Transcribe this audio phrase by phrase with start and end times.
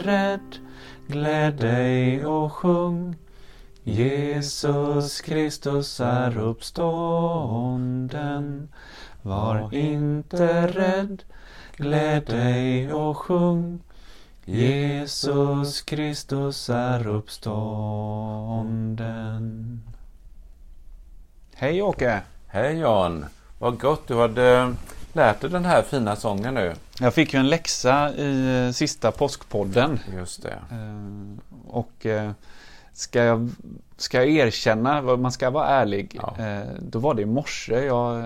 [0.00, 0.56] rädd,
[1.06, 3.16] gläd dig och sjung.
[3.82, 7.88] Jesus Kristus är uppstånden.
[9.22, 11.22] Var inte rädd,
[11.76, 13.80] gläd dig och sjung.
[14.44, 18.20] Jesus Kristus är uppstånden.
[21.54, 22.20] Hej Åke!
[22.46, 23.26] Hej Jan!
[23.58, 24.74] Vad gott du hade
[25.12, 26.74] lärt dig den här fina sången nu.
[27.00, 30.00] Jag fick ju en läxa i eh, sista påskpodden.
[30.16, 30.58] Just det.
[30.70, 32.30] Eh, och eh,
[32.92, 33.50] ska jag,
[33.96, 36.36] ska jag erkänna, man ska vara ärlig, ja.
[36.78, 38.22] då var det i morse jag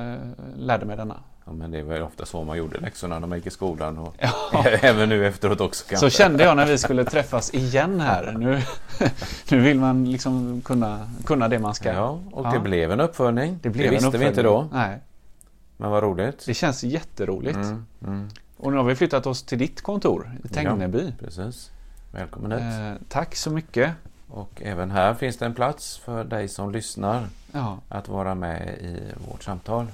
[0.56, 1.16] lärde mig denna.
[1.46, 4.14] Ja, men det var ofta så man gjorde läxorna när man gick i skolan och
[4.18, 4.64] ja.
[4.80, 5.84] även nu efteråt också.
[5.88, 6.10] Kanske.
[6.10, 8.34] Så kände jag när vi skulle träffas igen här.
[8.38, 8.62] Nu,
[9.50, 11.92] nu vill man liksom kunna, kunna det man ska.
[11.92, 13.58] Ja, och det blev en uppföljning.
[13.62, 14.68] Det, blev det visste vi inte då.
[14.72, 14.98] Nej.
[15.76, 16.46] Men vad roligt.
[16.46, 17.56] Det känns jätteroligt.
[17.56, 18.28] Mm, mm.
[18.56, 21.04] Och nu har vi flyttat oss till ditt kontor i Tegneby.
[21.18, 21.70] Ja, precis.
[22.12, 22.80] Välkommen hit.
[22.80, 23.92] Eh, tack så mycket.
[24.28, 27.78] Och även här finns det en plats för dig som lyssnar ja.
[27.88, 29.86] att vara med i vårt samtal.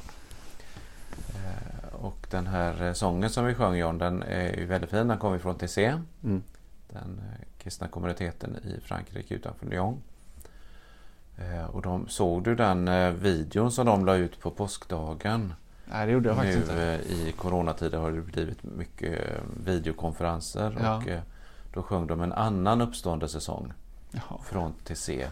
[1.28, 5.08] Eh, och den här sången som vi sjöng John, den är ju väldigt fin.
[5.08, 5.86] Den kommer från TC.
[6.24, 6.42] Mm.
[6.88, 10.02] Den eh, kristna kommuniteten i Frankrike utanför Lyon.
[11.38, 15.54] Eh, och de, såg du den eh, videon som de la ut på påskdagen?
[15.92, 17.10] Nej, det gjorde jag faktiskt nu, inte.
[17.10, 19.20] Eh, I coronatider har det blivit mycket
[19.64, 20.96] videokonferenser ja.
[20.96, 21.02] och
[21.74, 23.72] då sjöng de en annan uppståndelsesång
[24.10, 24.40] ja.
[24.44, 25.28] från TC.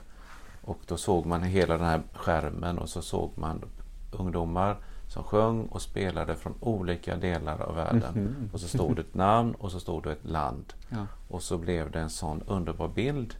[0.62, 3.64] Och då såg man hela den här skärmen och så såg man
[4.12, 4.76] ungdomar
[5.08, 8.14] som sjöng och spelade från olika delar av världen.
[8.14, 8.52] Mm -hmm.
[8.52, 10.72] Och så stod det ett namn och så stod det ett land.
[10.88, 11.06] Ja.
[11.28, 13.34] Och så blev det en sån underbar bild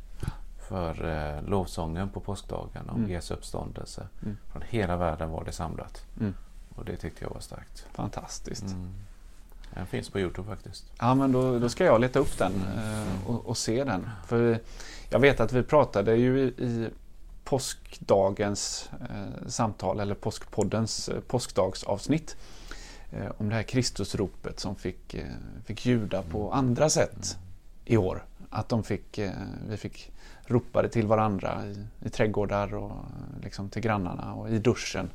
[0.68, 3.10] för eh, lovsången på påskdagen om mm.
[3.10, 4.08] Jesu uppståndelse.
[4.22, 4.36] Mm.
[4.52, 6.06] Från hela världen var det samlat.
[6.20, 6.34] Mm.
[6.78, 7.86] Och det tyckte jag var starkt.
[7.92, 8.62] Fantastiskt.
[8.62, 8.94] Mm.
[9.74, 10.84] Den finns på Youtube faktiskt.
[10.98, 12.78] Ja men då, då ska jag leta upp den mm.
[12.78, 14.10] eh, och, och, se den.
[14.26, 14.60] För
[15.10, 16.88] jag vet att vi pratade ju i, i
[17.44, 22.36] påskdagens eh, samtal eller påskpoddens eh, påskdagsavsnitt
[23.10, 25.24] eh, om det här Kristusropet som fick, eh,
[25.64, 26.58] fick ljuda på mm.
[26.58, 27.38] andra sätt
[27.84, 28.24] i år.
[28.50, 29.30] Att de fick, eh,
[29.68, 30.12] vi fick
[30.46, 32.92] ropade till varandra i, i trädgårdar och
[33.42, 35.10] liksom till grannarna och i duschen.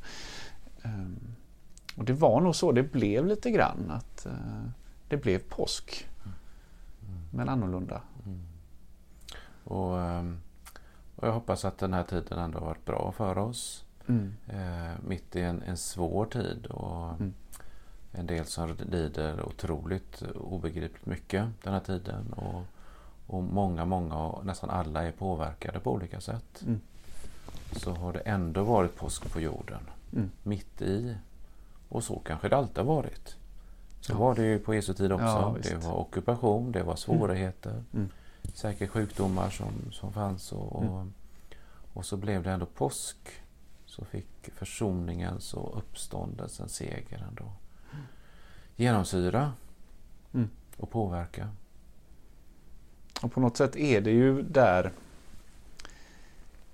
[1.95, 4.69] Och det var nog så det blev lite grann att uh,
[5.07, 6.07] det blev påsk.
[6.25, 7.19] Mm.
[7.31, 8.01] Men annorlunda.
[8.25, 8.41] Mm.
[9.63, 10.39] Och, um,
[11.15, 13.85] och, jag hoppas att den här tiden ändå har varit bra för oss.
[14.07, 14.33] Mm.
[14.53, 16.65] Uh, mitt i en, en svår tid.
[16.65, 17.33] och mm.
[18.15, 22.33] En del som lider otroligt obegripligt mycket den här tiden.
[22.33, 22.63] Och,
[23.27, 26.63] och många, många och nästan alla är påverkade på olika sätt.
[26.65, 26.81] Mm.
[27.71, 29.89] Så har det ändå varit påsk på jorden.
[30.13, 30.31] Mm.
[30.43, 31.15] Mitt i.
[31.93, 33.35] Och så kanske det alltid har varit.
[34.01, 34.17] Så ja.
[34.17, 35.25] var det ju på Jesu tid också.
[35.25, 37.71] Ja, det var ockupation, det var svårigheter.
[37.71, 37.85] Mm.
[37.93, 38.09] mm.
[38.53, 40.51] Säkert sjukdomar som, som fanns.
[40.51, 41.13] Och, och, mm.
[41.93, 43.17] och, så blev det ändå påsk.
[43.85, 48.05] Så fick försoningens och uppståndelsens seger ändå mm.
[48.75, 49.53] genomsyra
[50.77, 51.49] och påverka.
[53.21, 54.91] Och på något sätt är det ju där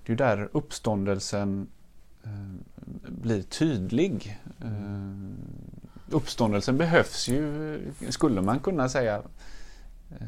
[0.06, 1.68] det är där uppståndelsen
[3.02, 4.40] blir tydlig.
[4.60, 5.10] Eh,
[6.10, 9.22] uppståndelsen behövs ju, skulle man kunna säga,
[10.20, 10.26] eh,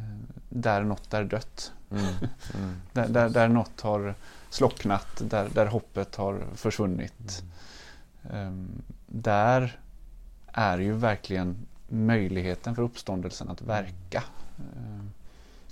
[0.49, 1.73] där något är dött.
[1.91, 2.05] Mm.
[2.55, 2.75] Mm.
[2.93, 4.15] där, där, där något har
[4.51, 7.43] slocknat, där, där hoppet har försvunnit.
[8.31, 8.83] Mm.
[9.07, 9.81] där
[10.47, 11.57] är ju verkligen
[11.89, 14.23] möjligheten för uppståndelsen att verka.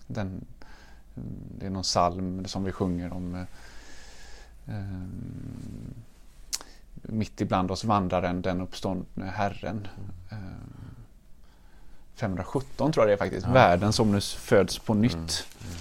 [0.06, 0.44] Den,
[1.58, 5.06] det är någon psalm som vi sjunger om eh, eh
[7.02, 9.88] Mitt ibland oss vandraren, den uppståndne Herren.
[10.30, 10.36] Eh,
[12.14, 13.46] 517 tror jag det är faktiskt.
[13.46, 13.52] Ja.
[13.52, 15.14] Världen som nu föds på nytt.
[15.14, 15.74] Mm.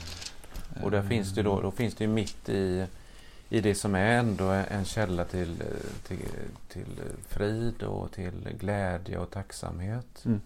[0.74, 0.84] Mm.
[0.84, 2.86] Och där finns det då, då finns det ju mitt i,
[3.50, 5.64] i det som är ändå en källa till,
[6.08, 6.30] till,
[6.68, 10.26] till frid och till glädje och tacksamhet.
[10.26, 10.42] Mm.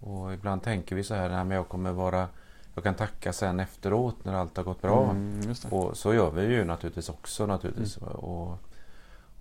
[0.00, 2.28] Och ibland tänker vi så här, nej, men jag kommer vara
[2.74, 5.10] jag kan tacka sen efteråt när allt har gått bra.
[5.10, 7.46] Mm, och så gör vi ju naturligtvis också.
[7.46, 7.98] Naturligtvis.
[7.98, 8.10] Mm.
[8.10, 8.58] Och,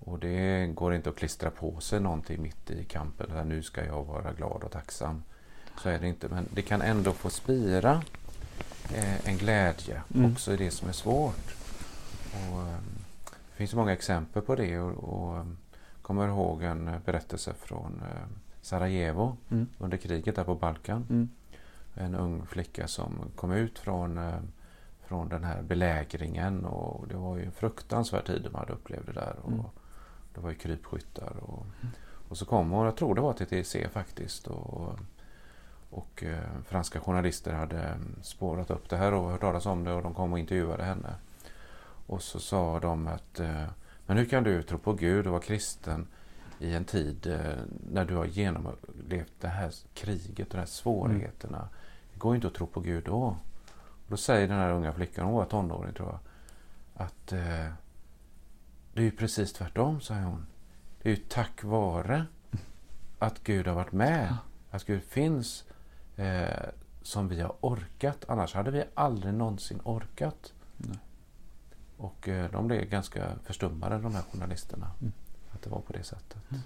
[0.05, 3.29] och det går inte att klistra på sig någonting mitt i kampen.
[3.29, 5.23] Där nu ska jag vara glad och tacksam.
[5.81, 6.27] Så är det inte.
[6.27, 8.03] Men det kan ändå få spira
[8.95, 10.31] eh, en glädje mm.
[10.31, 11.55] också i det som är svårt.
[12.31, 12.77] Och, eh,
[13.25, 14.79] det finns många exempel på det.
[14.79, 15.45] Och, och eh,
[16.01, 18.27] kommer ihåg en berättelse från eh,
[18.61, 19.67] Sarajevo mm.
[19.77, 21.05] under kriget där på Balkan.
[21.09, 21.29] Mm
[21.95, 24.39] en ung flicka som kom ut från, eh,
[25.05, 29.13] från den här belägringen och det var ju en fruktansvärd tid de hade upplevt det
[29.13, 29.35] där.
[29.41, 29.65] Och mm.
[30.33, 31.65] Det var ju krypskyttar och,
[32.29, 34.47] och så kom hon, jag tror det var till TC faktiskt.
[34.47, 34.99] Och,
[35.89, 39.93] och eh, franska journalister hade mm, spårat upp det här och hört talas om det
[39.93, 41.15] och de kom och intervjuade henne.
[42.07, 43.65] Och så sa de att eh,
[44.05, 46.07] men hur kan du tro på Gud och vara kristen
[46.59, 47.55] i en tid eh,
[47.91, 51.57] när du har genomlevt det här kriget och de här svårigheterna.
[51.57, 51.69] Mm.
[52.13, 53.37] Det går ju inte att tro på Gud då.
[53.73, 56.19] Och då säger den här unga flickan, hon var tonåring tror jag,
[57.05, 57.67] att eh,
[58.93, 60.45] det är ju precis tvärtom, säger hon.
[61.01, 62.25] Det är ju tack vare
[63.19, 64.37] att Gud har varit med,
[64.71, 65.63] att Gud finns,
[66.15, 66.69] eh,
[67.01, 68.25] som vi har orkat.
[68.27, 70.53] Annars hade vi aldrig någonsin orkat.
[70.77, 70.97] Nej.
[71.97, 74.91] Och eh, de blev ganska förstummade, de här journalisterna.
[75.01, 75.13] Mm.
[75.51, 76.51] Att det var på det sättet.
[76.51, 76.61] Mm.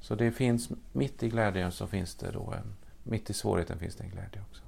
[0.00, 3.96] Så det finns, mitt i glädjen så finns det då en, mitt i svårigheten finns
[3.96, 4.62] det en glädje också.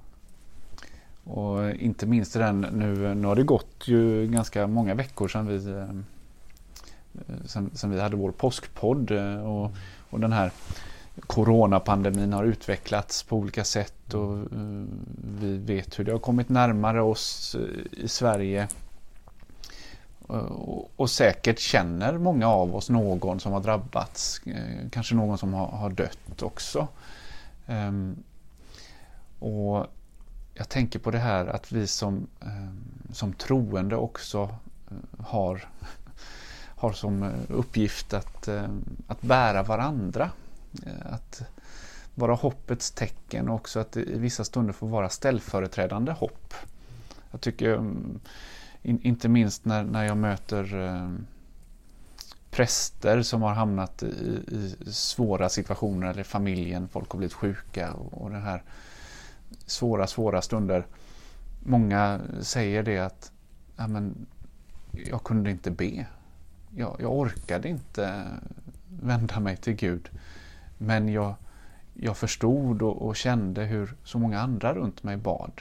[1.23, 5.85] Och inte minst den, nu, nu har det gått ju ganska många veckor sedan vi,
[7.27, 9.71] Eh, sen, sen vi hade vår påskpodd eh, och,
[10.09, 10.51] och den här
[11.27, 14.85] coronapandemin har utvecklats på olika sätt och eh,
[15.39, 17.55] vi vet hur det har kommit närmare oss
[17.91, 18.67] i Sverige.
[20.27, 24.41] Och, och säkert känner många av oss någon som har drabbats,
[24.91, 26.87] kanske någon som har, har dött också.
[27.67, 28.23] Ehm,
[29.39, 29.87] och
[30.53, 32.83] jag tänker på det här att vi som, ehm,
[33.13, 34.49] som troende också
[35.19, 35.67] har,
[36.79, 38.67] har som eh, uppgift att, eh,
[39.07, 40.31] att bära varandra.
[40.85, 41.41] Eh, att
[42.15, 46.53] vara hoppets tecken och också att i vissa stunder få vara ställföreträdande hopp.
[47.31, 48.19] Jag tycker, mm,
[48.81, 51.11] inte minst när, när jag möter eh,
[52.51, 58.21] präster som har hamnat i, i, svåra situationer eller familjen, folk har blivit sjuka och,
[58.21, 58.63] och den här
[59.65, 60.85] svåra, svåra stunder.
[61.63, 63.31] Många säger det att
[63.75, 64.25] ja, men,
[64.91, 66.05] jag kunde inte be.
[66.79, 68.25] Jag, jag orkade inte
[69.01, 70.09] vända mig till Gud.
[70.77, 71.35] Men jag,
[71.93, 75.51] jag förstod och, och, kände hur så många andra runt mig bad.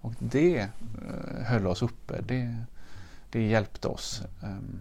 [0.00, 2.20] Och det eh, höll oss uppe.
[2.26, 2.56] Det,
[3.30, 4.22] det hjälpte oss.
[4.42, 4.80] Um,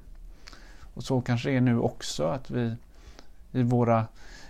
[0.94, 2.76] och så kanske det är nu också att vi
[3.52, 4.08] i våra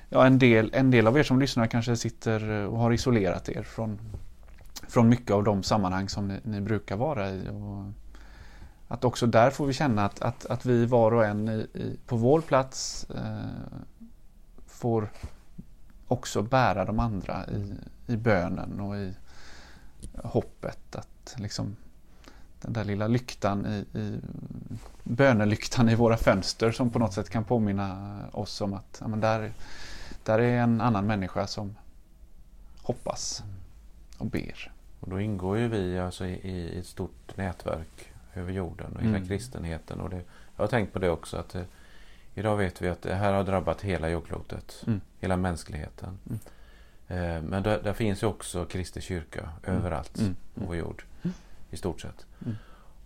[0.09, 3.49] Ja, en, del, en del av er som lyssnar kanske sitter eh, och har isolerat
[3.49, 3.99] er från,
[4.87, 7.49] från mycket av de sammanhang som ni, ni brukar vara i.
[7.49, 8.04] Och
[8.87, 11.99] att också där får vi känna att, att, att vi var och en i, i,
[12.05, 13.79] på vår plats eh,
[14.67, 15.09] får
[16.07, 17.73] också bära de andra i,
[18.07, 19.13] i bönen och i
[20.23, 20.95] hoppet.
[20.95, 21.75] Att liksom
[22.61, 24.19] den där lilla lyktan i, i
[25.03, 29.19] bönelyktan i våra fönster som på något sätt kan påminna oss om att ja, men
[29.19, 29.53] där,
[30.23, 31.75] där är en annan människa som
[32.81, 33.43] hoppas
[34.17, 34.71] och ber.
[34.99, 39.17] Och då ingår ju vi alltså i, i ett stort nätverk över jorden och hela
[39.17, 39.27] mm.
[39.27, 39.99] kristenheten.
[39.99, 40.21] Och det,
[40.55, 41.65] jag har tänkt på det också att det,
[42.37, 45.01] Idag vet vi att det här har drabbat hela jordklotet, mm.
[45.19, 46.19] hela mänskligheten.
[46.29, 46.39] Mm.
[47.07, 49.77] Eh, men där, där, finns ju också Kristi kyrka mm.
[49.77, 50.35] överallt mm.
[50.53, 51.33] på vår jord, mm.
[51.71, 52.25] i stort sett.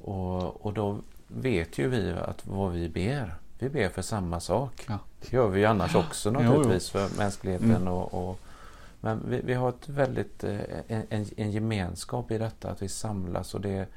[0.01, 4.85] Och, och då vet ju vi att vad vi ber, vi ber för samma sak.
[4.87, 4.99] Ja.
[5.19, 7.87] Det gör vi ju annars också naturligtvis för mänskligheten.
[7.87, 8.39] Och, och,
[9.01, 13.55] men vi, vi, har ett väldigt, eh, en, en, gemenskap i detta, att vi samlas
[13.55, 13.87] och det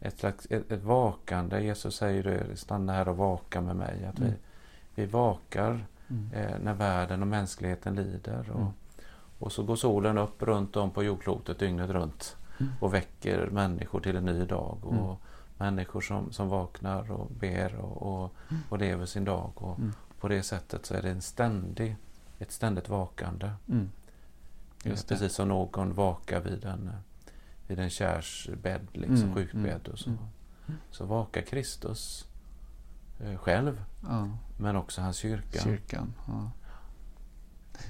[0.00, 1.60] ett slags ett, ett vakande.
[1.60, 4.04] Jesus säger det, stanna här och vaka med mig.
[4.04, 4.32] Att vi,
[4.94, 6.30] vi vakar mm.
[6.32, 8.50] eh, när världen och mänskligheten lider.
[8.50, 8.72] Och, mm.
[9.38, 12.72] och så går solen upp runt om på jordklotet dygnet runt mm.
[12.80, 14.78] och väcker människor till en ny dag.
[14.82, 15.16] Och mm.
[15.58, 18.62] Människor som, som vaknar och ber och, och, mm.
[18.68, 19.50] och lever sin dag.
[19.54, 19.92] Och mm.
[20.20, 21.96] På det sättet så är det en ständig,
[22.38, 23.50] ett ständigt vakande.
[25.08, 26.90] Precis som någon vakar vid en,
[27.70, 29.88] vid en kärs bädd, liksom, sjukbädd.
[29.88, 30.10] Och så.
[30.90, 32.30] så vakar Kristus
[33.24, 33.84] Eh, själv.
[34.02, 34.28] Ja.
[34.56, 35.60] Men också hans kyrka.
[35.60, 36.50] Kyrkan, ja.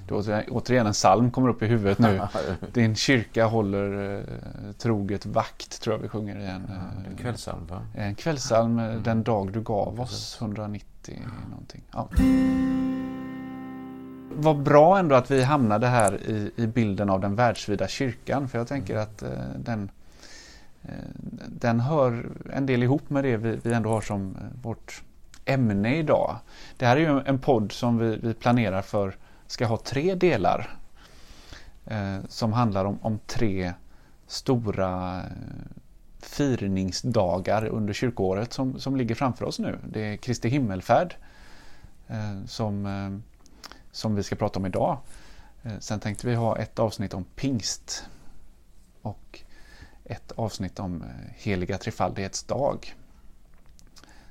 [0.07, 2.21] Då, återigen en psalm kommer upp i huvudet nu.
[2.73, 6.67] Din kyrka håller eh, troget vakt, tror jag vi sjunger igen.
[6.69, 7.81] Ja, en kvällsalm va?
[7.95, 9.03] En kvällsalm, mm.
[9.03, 11.19] Den dag du gav oss, 190
[11.49, 11.83] någonting.
[11.91, 12.09] Ja.
[14.35, 18.49] Vad bra ändå att vi hamnade här i, i bilden av den världsvida kyrkan.
[18.49, 19.03] För jag tänker mm.
[19.03, 19.91] att eh, den,
[20.81, 20.89] eh,
[21.47, 25.03] den hör en del ihop med det vi, vi ändå har som eh, vårt
[25.45, 26.35] ämne idag.
[26.77, 29.15] Det här är ju en podd som vi, vi planerar för
[29.47, 30.77] ska ha tre delar.
[31.85, 33.73] Eh, som handlar om, om tre
[34.27, 35.25] stora eh,
[36.19, 39.79] firningsdagar under kyrkoåret som, som ligger framför oss nu.
[39.89, 41.15] Det är Kristi himmelfärd
[42.07, 42.85] eh, som,
[43.91, 44.97] som vi ska prata om idag.
[45.63, 48.05] Eh, sen tänkte vi ha ett avsnitt om pingst
[49.01, 49.39] och
[50.03, 52.95] ett avsnitt om eh, heliga trefaldighetsdag.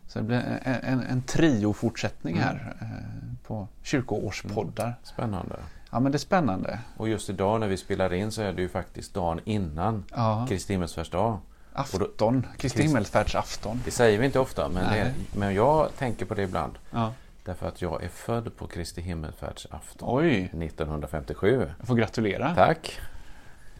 [0.07, 2.45] Så det blir en, en, en trio-fortsättning mm.
[2.45, 3.37] här mm.
[3.37, 4.85] på på kyrkoårspoddar.
[4.85, 4.97] Mm.
[5.03, 5.57] Spännande.
[5.91, 6.79] Ja men det är spännande.
[6.97, 10.47] Och just idag när vi spelar in så är det ju faktiskt dagen innan ja.
[10.49, 11.39] Kristi himmelsfärdsdag.
[11.73, 13.81] Afton, Kristi himmelsfärdsafton.
[13.85, 16.73] Det säger vi inte ofta men, det, men jag tänker på det ibland.
[16.91, 17.13] Ja.
[17.51, 20.45] Därför att jag är född på Kristi himmelsfärdsafton Oj.
[20.45, 21.71] 1957.
[21.79, 22.55] Jag får gratulera.
[22.55, 23.01] Tack.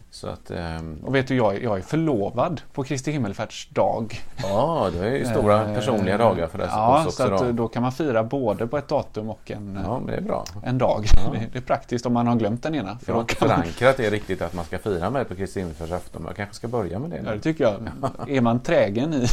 [0.09, 0.99] Så att, um...
[1.03, 4.21] Och vet du, jag, jag är förlovad på Kristi himmelfärdsdag.
[4.43, 6.65] Ja, det är ju stora eh, personliga dagar för det.
[6.65, 7.51] Ja, så att då.
[7.51, 10.45] då kan man fira både på ett datum och en, ja, det är bra.
[10.63, 11.05] en dag.
[11.15, 11.39] Ja.
[11.51, 12.97] Det, är praktiskt om man har glömt den ena.
[12.99, 16.23] För ja, förankrat är riktigt att man ska fira med på Kristi himmelfärdsafton.
[16.27, 17.21] Jag kanske ska börja med det.
[17.25, 17.89] Ja, det tycker jag.
[18.37, 19.27] är man trägen i,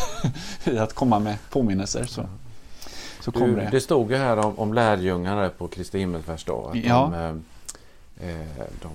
[0.70, 2.22] i att komma med påminnelser så,
[3.32, 3.68] så du, det.
[3.70, 6.82] Det stod ju här om, om lärjungarna på Kristi himmelfärdsdag.
[6.84, 7.10] ja.
[7.12, 7.42] De, eh,
[8.20, 8.90] Eh, de,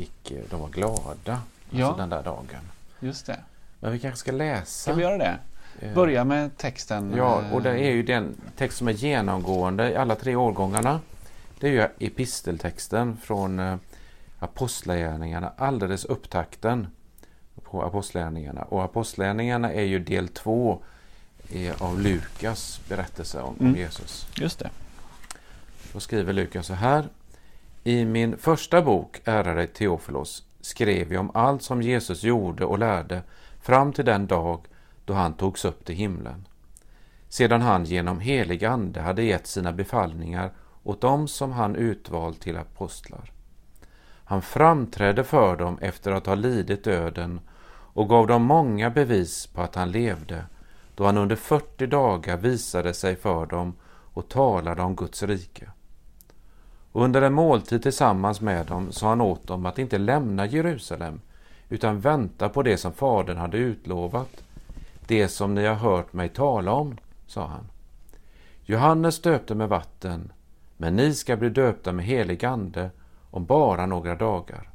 [0.00, 1.30] gick, de var glada alltså
[1.70, 1.86] ja.
[1.86, 2.70] alltså den där dagen.
[3.00, 3.40] Just det.
[3.80, 4.64] Men vi kanske ska läsa.
[4.64, 5.38] Ska vi göra det?
[5.80, 7.14] Eh, Börja med texten.
[7.16, 11.00] Ja, och det är ju den text som är genomgående i alla tre årgångarna.
[11.60, 13.78] Det är ju episteltexten från
[14.38, 16.86] Apostlagärningarna, alldeles upptakten
[17.62, 18.62] på Apostlagärningarna.
[18.62, 20.78] Och Apostlagärningarna är ju del två
[21.78, 23.76] av Lukas berättelse om, mm.
[23.76, 24.26] Jesus.
[24.36, 24.70] Just det.
[25.92, 27.08] Då skriver Lukas så här.
[27.84, 33.22] I min första bok, ärade Teofilos, skrev jag om allt som Jesus gjorde och lärde
[33.60, 34.60] fram till den dag
[35.04, 36.48] då han togs upp till himlen.
[37.28, 42.56] Sedan han genom helig ande hade gett sina befallningar åt dem som han utvalt till
[42.56, 43.32] apostlar.
[44.24, 47.40] Han framträdde för dem efter att ha lidit döden
[47.94, 50.44] och gav dem många bevis på att han levde,
[50.94, 55.70] då han under 40 dagar visade sig för dem och talade om Guds rike.
[56.92, 61.20] Och under en måltid tillsammans med dem sa han åt dem att inte lämna Jerusalem
[61.68, 64.44] utan vänta på det som Fadern hade utlovat,
[65.06, 66.96] det som ni har hört mig tala om,
[67.26, 67.66] sa han.
[68.64, 70.32] Johannes döpte med vatten,
[70.76, 72.90] men ni ska bli döpta med helig ande
[73.30, 74.70] om bara några dagar.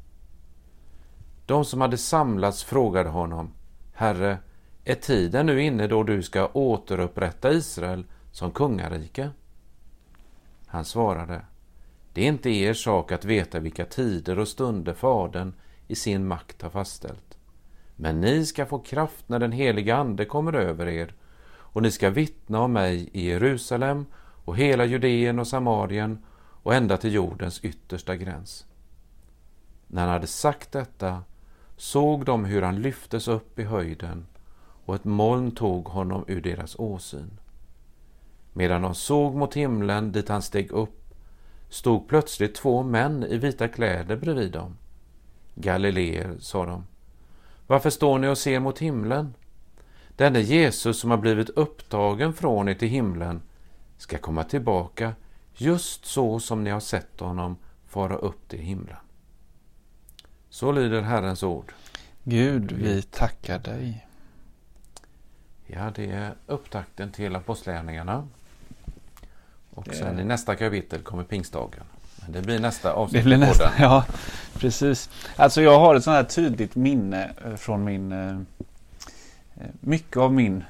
[1.45, 3.51] De som hade samlats frågade honom,
[3.93, 4.37] Herre,
[4.83, 9.29] är tiden nu inne då du ska återupprätta Israel som kungarike?
[10.67, 11.41] Han svarade,
[12.13, 15.53] det är inte er sak att veta vilka tider och stunder Fadern
[15.87, 17.37] i sin makt har fastställt.
[17.95, 21.13] Men ni ska få kraft när den heliga Ande kommer över er
[21.51, 24.05] och ni ska vittna om mig i Jerusalem
[24.45, 26.23] och hela Judeen och Samarien
[26.63, 28.65] och ända till jordens yttersta gräns.
[29.87, 31.23] När han hade sagt detta
[31.77, 34.25] såg de hur han lyftes upp i höjden
[34.89, 37.39] och ett moln tog honom ur deras åsyn.
[38.53, 41.13] Medan de såg mot himlen dit han steg upp
[41.69, 44.77] stod plötsligt två män i vita kläder bredvid dem.
[45.55, 46.83] Galileer, sa de.
[47.67, 49.33] Varför står ni och ser mot himlen?
[50.15, 53.41] Denne Jesus som har blivit upptagen från er till himlen
[53.97, 55.13] ska komma tillbaka
[55.53, 58.97] just så som ni har sett honom fara upp till himlen.
[60.49, 61.73] Så lyder Herrens ord.
[62.23, 64.08] Gud, vi tackar dig.
[65.73, 68.27] Ja, det är upptakten till Apostlagärningarna.
[69.73, 69.95] Och det...
[69.95, 71.83] sen i nästa kapitel kommer pingstdagen.
[72.27, 73.23] Det blir nästa avsnitt.
[73.23, 74.05] Det blir nästa, ja,
[74.53, 75.09] precis.
[75.35, 78.11] Alltså jag har ett sånt här tydligt minne eh, från min...
[78.11, 80.63] Eh, eh, mycket av min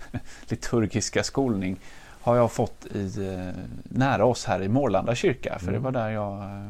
[0.48, 1.80] liturgiska skolning
[2.20, 3.28] har jag fått i,
[3.84, 5.58] nära oss här i Mårlanda kyrka.
[5.58, 5.74] För mm.
[5.74, 6.62] det var där jag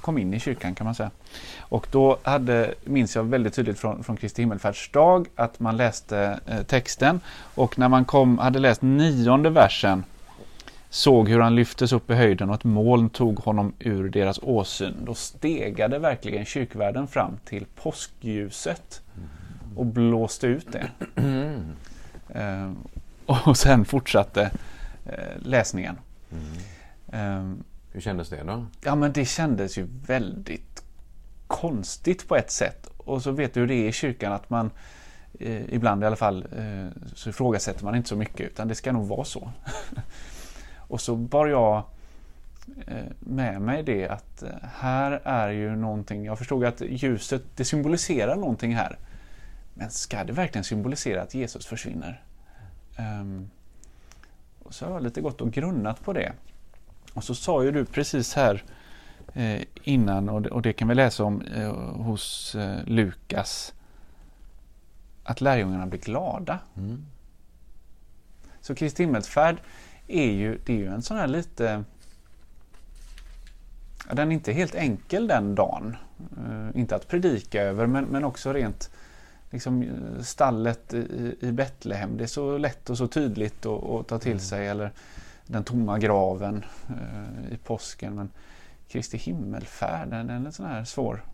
[0.00, 1.10] kom in i kyrkan kan man säga.
[1.58, 6.62] Och då hade, minns jag väldigt tydligt från, från Kristi himmelfärdsdag att man läste eh,
[6.62, 7.20] texten
[7.54, 10.04] och när man kom, hade läst nionde versen
[10.90, 14.94] såg hur han lyftes upp i höjden och ett moln tog honom ur deras åsyn.
[15.04, 19.02] Då stegade verkligen kyrkvärden fram till påskljuset
[19.76, 20.90] och blåste ut det.
[21.16, 22.76] Mm.
[23.46, 24.50] och sen fortsatte
[25.06, 25.96] eh, läsningen.
[27.12, 27.64] Mm.
[27.92, 28.66] Hur kändes det då?
[28.84, 30.84] Ja men det kändes ju väldigt
[31.46, 32.90] konstigt på ett sätt.
[32.96, 34.70] Och så vet du hur det är i kyrkan att man
[35.38, 38.92] eh, ibland i alla fall eh, så ifrågasätter man inte så mycket utan det ska
[38.92, 39.52] nog vara så.
[40.76, 41.82] Och så bar jag
[42.86, 47.64] eh, med mig det att eh, här är ju någonting, jag förstod att ljuset det
[47.64, 48.98] symboliserar någonting här.
[49.74, 52.22] Men ska det verkligen symbolisera att Jesus försvinner?
[52.98, 53.50] Um,
[54.62, 56.32] och så har jag lite gått och grunnat på det.
[57.14, 58.64] Och så sa ju du precis här
[59.34, 63.74] eh, innan, och det, och det, kan vi läsa om eh, hos eh, Lukas,
[65.22, 66.58] att lärjungarna blir glada.
[66.76, 67.06] Mm.
[68.60, 69.56] Så Kristi himmelsfärd
[70.06, 71.84] är ju, det är ju en sån här lite...
[74.12, 75.96] Den är inte helt enkel den dagen.
[76.38, 78.90] Uh, inte att predika över men, men också rent
[79.50, 79.84] liksom,
[80.22, 82.16] stallet i, i Betlehem.
[82.16, 84.40] Det är så lätt och så tydligt att, att ta till mm.
[84.40, 84.68] sig.
[84.68, 84.92] Eller
[85.50, 88.14] den tomma graven eh, i påsken.
[88.14, 88.30] Men
[88.88, 91.24] Kristi himmelfärd, den är en sån här svår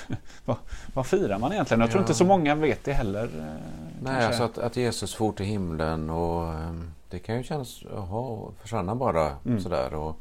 [0.44, 0.56] vad,
[0.94, 1.80] vad firar man egentligen?
[1.80, 2.02] Jag tror ja.
[2.02, 3.24] inte så många vet det heller.
[3.24, 3.54] Eh,
[4.02, 8.52] Nej, alltså att, att, Jesus for till himlen och ehm, det kan ju kännas, jaha,
[8.60, 9.60] försvann bara mm.
[9.60, 9.94] sådär.
[9.94, 10.20] Och,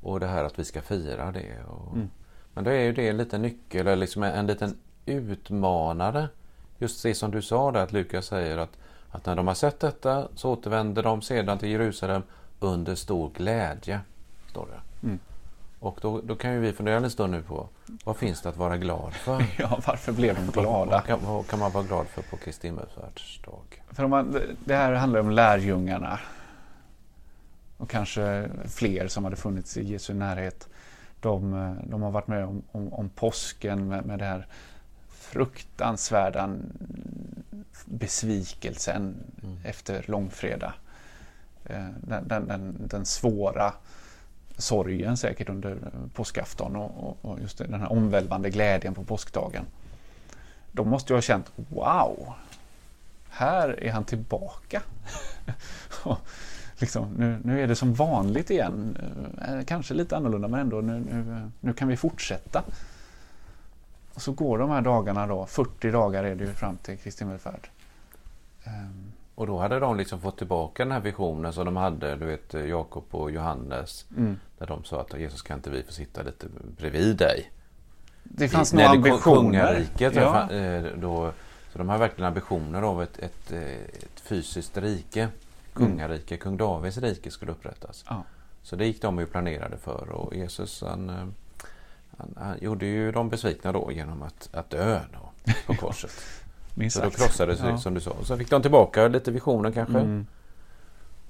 [0.00, 1.64] och det här att vi ska fira det.
[1.68, 2.10] Och, mm.
[2.54, 6.28] Men då är ju det en liten nyckel, eller liksom en, en liten utmanare.
[6.78, 8.78] Just det som du sa där, att Lukas säger att,
[9.10, 12.22] att när de har sett detta så återvänder de sedan till Jerusalem
[12.60, 14.00] under stor glädje.
[14.50, 15.06] Står det.
[15.06, 15.18] Mm.
[15.80, 17.68] Och då, då kan ju vi fundera en stund nu på
[18.04, 19.44] vad finns det att vara glad för?
[19.58, 20.90] ja, varför blev de glada?
[20.90, 23.82] Vad kan, vad kan man vara glad för på Kristi himmelsfärdsdag?
[23.90, 26.20] För om man, det här handlar om lärjungarna
[27.76, 30.68] och kanske fler som hade funnits i Jesu närhet.
[31.20, 34.46] De, de har varit med om, om, om påsken med, med det här
[35.08, 36.56] fruktansvärda
[37.84, 39.58] besvikelsen mm.
[39.64, 40.72] efter långfredag.
[41.64, 43.72] Eh, den, den, den, den svåra
[44.56, 45.78] sorgen säkert under
[46.14, 49.64] påskafton och, och just den här omvälvande glädjen på påskdagen.
[50.72, 52.32] De måste ju ha känt wow,
[53.30, 54.82] här är han tillbaka.
[56.78, 58.96] liksom, nu, nu är det som vanligt igen.
[59.48, 62.62] Eh, kanske lite annorlunda men ändå nu, nu, nu kan vi fortsätta.
[64.14, 67.24] Och så går de här dagarna då, 40 dagar är det ju fram till Kristi
[67.24, 67.68] himmelfärd.
[68.66, 69.09] Um,
[69.40, 72.54] och då hade de liksom fått tillbaka den här visionen som de hade, du vet
[72.54, 74.06] Jakob och Johannes.
[74.16, 74.38] Mm.
[74.58, 76.46] Där de sa att Jesus kan inte vi få sitta lite
[76.78, 77.50] bredvid dig.
[78.22, 79.20] Det fanns några ambitioner.
[79.20, 80.50] Kungariket, ja.
[80.50, 81.32] Eh, då,
[81.72, 85.28] så de har verkligen ambitioner av ett, ett, ett fysiskt rike.
[85.72, 86.42] Kungarike, mm.
[86.42, 88.04] kung Davids rike skulle upprättas.
[88.08, 88.22] Ja.
[88.62, 91.26] Så det gick de ju planerade för och Jesus han, eh,
[92.16, 96.12] han, han gjorde ju dem besvikna då genom att, att dö då, på korset.
[96.74, 97.78] Minst så då krossades ja.
[97.78, 98.16] som du sa.
[98.22, 99.98] Så fick de tillbaka lite visioner kanske.
[99.98, 100.26] Mm.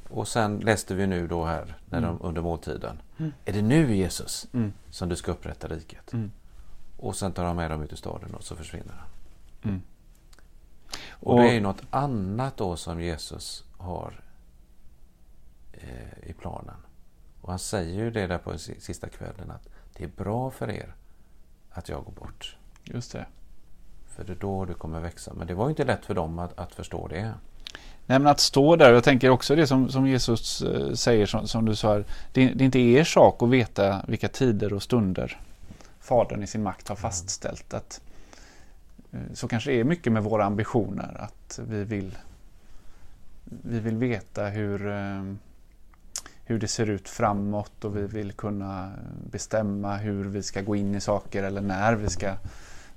[0.09, 2.11] Och sen läste vi nu då här när mm.
[2.11, 3.03] de, under måltiden.
[3.19, 3.33] Mm.
[3.45, 4.73] Är det nu Jesus mm.
[4.91, 6.13] som du ska upprätta riket?
[6.13, 6.31] Mm.
[6.97, 9.09] Och sen tar de med dem ut i staden och så försvinner han.
[9.63, 9.83] Mm.
[11.11, 14.21] Och, och det är ju något annat då som Jesus har
[15.73, 16.77] eh, i planen.
[17.41, 20.95] Och han säger ju det där på sista kvällen att det är bra för er
[21.71, 22.57] att jag går bort.
[22.85, 23.27] Just det.
[24.21, 25.33] För det är då du kommer växa.
[25.35, 27.23] Men det var inte lätt för dem att, att förstå det.
[28.07, 31.49] Nej, men att stå där, jag tänker också det som, som Jesus eh, säger som,
[31.49, 35.41] som, du sa, det, det, är inte er sak att veta vilka tider och stunder
[36.01, 37.75] Fadern i sin makt har fastställt.
[37.75, 38.01] Att,
[39.13, 42.19] eh, så kanske det är mycket med våra ambitioner, att vi vill,
[43.45, 45.35] vi vill veta hur, eh,
[46.45, 48.93] hur det ser ut framåt och vi vill kunna
[49.31, 52.35] bestämma hur vi ska gå in i saker eller när vi ska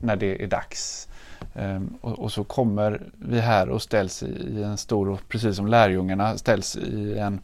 [0.04, 1.08] när det är dags.
[1.54, 6.38] Um, och, och, så kommer vi här och ställs i en stor, precis som lärjungarna
[6.38, 7.42] ställs i en,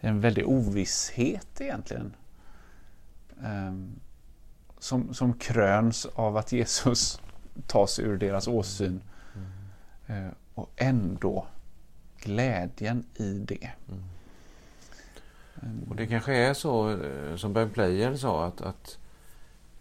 [0.00, 2.14] en väldig ovisshet egentligen.
[3.44, 4.00] Um,
[4.78, 7.20] som, som kröns av att Jesus
[7.66, 9.00] tas ur deras åsyn.
[10.06, 10.24] Mm.
[10.24, 11.46] Uh, och ändå
[12.18, 13.70] glädjen i det.
[13.88, 14.04] Mm.
[15.88, 18.98] Och det kanske är så eh, som Ben Player sa att, att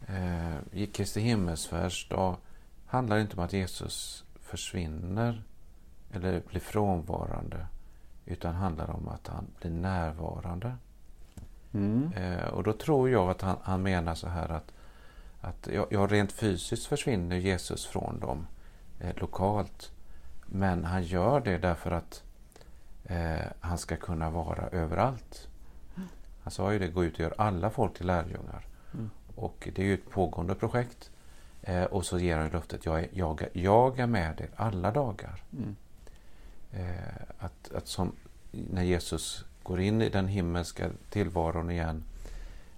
[0.08, 2.38] eh, Kristi himmelsfärdsdag
[2.94, 5.44] handlar inte om att Jesus försvinner
[6.12, 7.68] eller blir frånvarande
[8.26, 10.76] utan handlar om att han blir närvarande.
[11.74, 12.14] Mm.
[12.14, 14.72] Eh, och då tror jag att han, han menar så här att,
[15.42, 18.48] att ja, ja, rent fysiskt försvinner Jesus från dem
[19.00, 19.92] eh, lokalt.
[20.46, 22.24] Men han gör det därför att
[23.04, 25.48] eh, han ska kunna vara överallt.
[26.44, 28.68] Han sa ju det, gå ut och gör alla folk till lärjungar.
[28.94, 29.10] Mm.
[29.36, 31.10] Och det är ju ett pågående projekt.
[31.64, 35.44] Eh, och så ger han löftet, jag är, jag, jag är med er alla dagar.
[35.54, 35.76] Mm.
[36.72, 38.12] Eh, att, att som
[38.52, 42.04] när Jesus går in i den himmelska tillvaron igen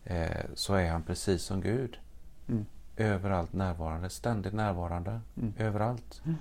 [0.03, 1.99] eh, så är han precis som Gud.
[2.47, 2.65] Mm.
[2.97, 5.53] Överallt närvarande, ständigt närvarande, mm.
[5.57, 6.21] överallt.
[6.25, 6.37] Mm.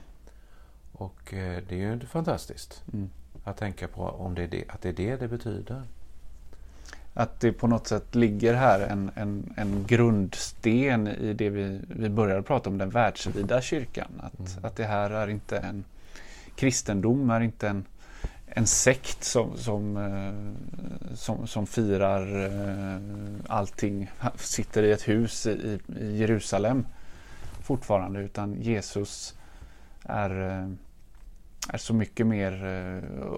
[0.93, 3.11] Och eh, det är ju fantastiskt mm.
[3.45, 5.83] att tänka på om det är det, att det är det det betyder
[7.15, 12.09] att det på något sätt ligger här en, en, en grundsten i det vi, vi
[12.09, 14.09] började prata om, den världsvida kyrkan.
[14.23, 14.65] Att, mm.
[14.65, 15.85] att det här är inte en
[16.57, 17.85] kristendom, är inte en,
[18.47, 23.01] en sekt som, som, eh, som, som firar eh,
[23.49, 26.87] allting, sitter i ett hus i, i Jerusalem
[27.63, 29.35] fortfarande, utan Jesus
[30.03, 30.69] är, eh,
[31.69, 32.65] är så mycket mer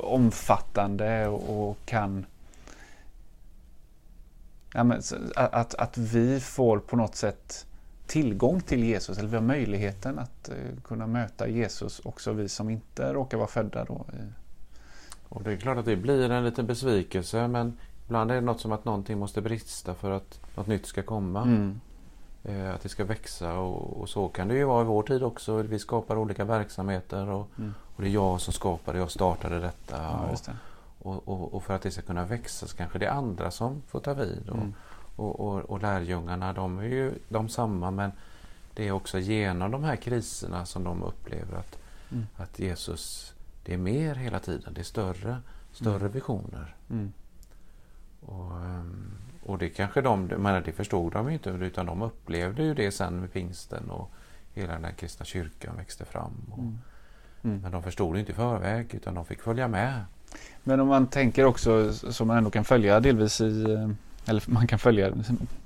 [0.03, 2.27] omfattande och, och kan
[4.77, 5.03] ja, men,
[5.37, 7.67] att, att vi får på något sätt
[8.07, 12.71] tillgång till Jesus, eller vi har möjligheten att uh, kunna möta Jesus, också vi som
[12.71, 14.23] inte råkar vara födda då i,
[15.29, 18.61] Och det är klart att det blir en liten besvikelse men ibland är det något
[18.61, 21.43] som att någonting måste brista för att något nytt ska komma.
[21.43, 21.81] Mm.
[22.45, 25.23] Eh, att det ska växa och, och, så kan det ju vara i vår tid
[25.23, 25.63] också.
[25.63, 27.75] Vi skapar olika verksamheter och, mm.
[27.97, 29.97] och det är jag som skapade, jag startade detta.
[29.97, 30.55] Ja.
[31.07, 33.83] Och, och, och, för att det ska kunna växa så kanske det är andra som
[33.87, 34.49] får ta vid.
[34.49, 34.75] Och, mm.
[35.17, 38.13] och, och, lärjungarna de är ju de samma men
[38.75, 41.79] det är också genom de här kriserna som de upplever att,
[42.13, 42.27] mm.
[42.37, 45.43] att Jesus, det är mer hela tiden, det är större,
[45.73, 46.13] större mm.
[46.13, 46.75] visioner.
[46.91, 47.13] Mm.
[48.21, 49.11] Och, ehm,
[49.43, 53.21] och det kanske de, men det förstod de inte utan de upplevde ju det sen
[53.21, 54.11] med pingsten och
[54.55, 56.53] hela den kristna kyrkan växte fram.
[56.57, 56.79] Mm.
[57.43, 57.61] Mm.
[57.61, 60.05] Men de förstod det inte i förväg utan de fick följa med.
[60.65, 63.91] Men om man tänker också som man ändå kan följa delvis i eh,
[64.29, 65.13] eller man kan följa,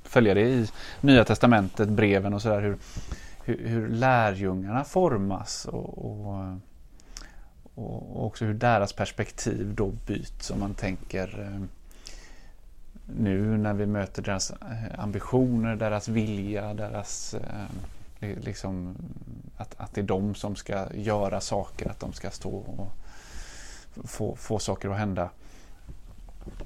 [0.05, 0.68] följa det i
[1.01, 2.77] Nya Testamentet, breven och sådär hur,
[3.44, 6.59] hur, hur lärjungarna formas och, och,
[7.75, 11.66] och, också hur deras perspektiv då byts om man tänker eh,
[13.18, 17.35] nu när vi möter deras eh, ambitioner, deras vilja, deras
[18.20, 18.96] liksom
[19.57, 22.92] att, att det är de som ska göra saker, att de ska stå och
[24.05, 25.31] få, få saker att hända.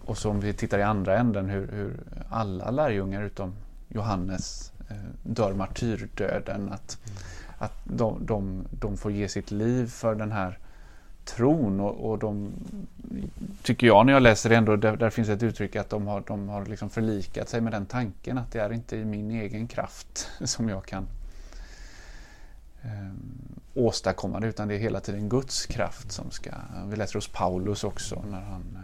[0.04, 3.54] Och så om vi tittar i andra änden hur, hur alla lärjungar utom
[3.88, 6.72] Johannes eh, dör martyrdöden.
[6.72, 6.98] Att,
[7.58, 10.58] att de, de, de får ge sitt liv för den här
[11.24, 12.52] tron och, och de
[13.62, 16.22] tycker jag när jag läser det ändå, där, där finns ett uttryck att de har,
[16.26, 19.66] de har liksom förlikat sig med den tanken att det är inte i min egen
[19.66, 21.06] kraft som jag kan
[22.82, 26.50] ehm, åstadkomma det utan det är hela tiden Guds kraft som ska,
[26.86, 28.78] vi läser hos Paulus också när han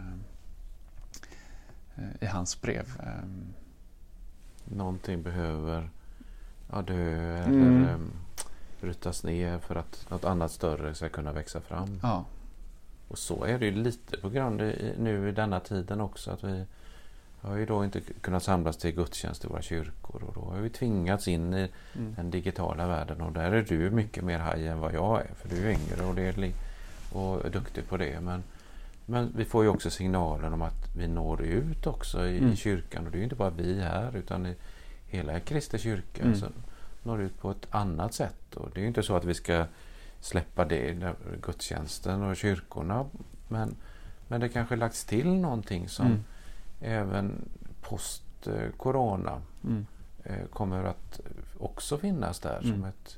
[1.95, 2.87] eh, i hans brev.
[2.99, 3.29] Eh,
[4.65, 5.89] Någonting behöver
[6.71, 7.89] ja, dö eller mm.
[7.89, 8.11] um,
[8.81, 11.99] brytas ner för att något annat större ska kunna växa fram.
[12.03, 12.25] Ja.
[13.07, 16.43] Och så är det ju lite på grund i, nu i denna tiden också att
[16.43, 16.65] vi
[17.41, 20.69] har ju då inte kunnat samlas till gudstjänst i våra kyrkor och då har vi
[20.69, 22.13] tvingats in i mm.
[22.15, 25.49] den digitala världen och där är du mycket mer haj än vad jag är för
[25.49, 26.53] du är yngre och, är
[27.11, 28.21] och är duktig på det.
[28.21, 28.43] Men,
[29.05, 32.55] men vi får ju också signalen om att vi når ut också i, mm.
[32.55, 34.55] kyrkan och det är ju inte bara vi här utan i
[35.05, 36.35] hela Kristi kyrka mm.
[36.35, 36.53] som
[37.03, 38.55] når ut på ett annat sätt.
[38.55, 39.65] Och det är ju inte så att vi ska
[40.19, 43.05] släppa det, gudstjänsten och kyrkorna
[43.47, 43.75] men,
[44.27, 46.23] men det kanske lagts till någonting som mm
[46.81, 47.49] även
[47.81, 49.85] post-corona mm.
[50.23, 51.19] Eh, kommer att
[51.57, 52.71] också finnas där mm.
[52.71, 53.17] som ett,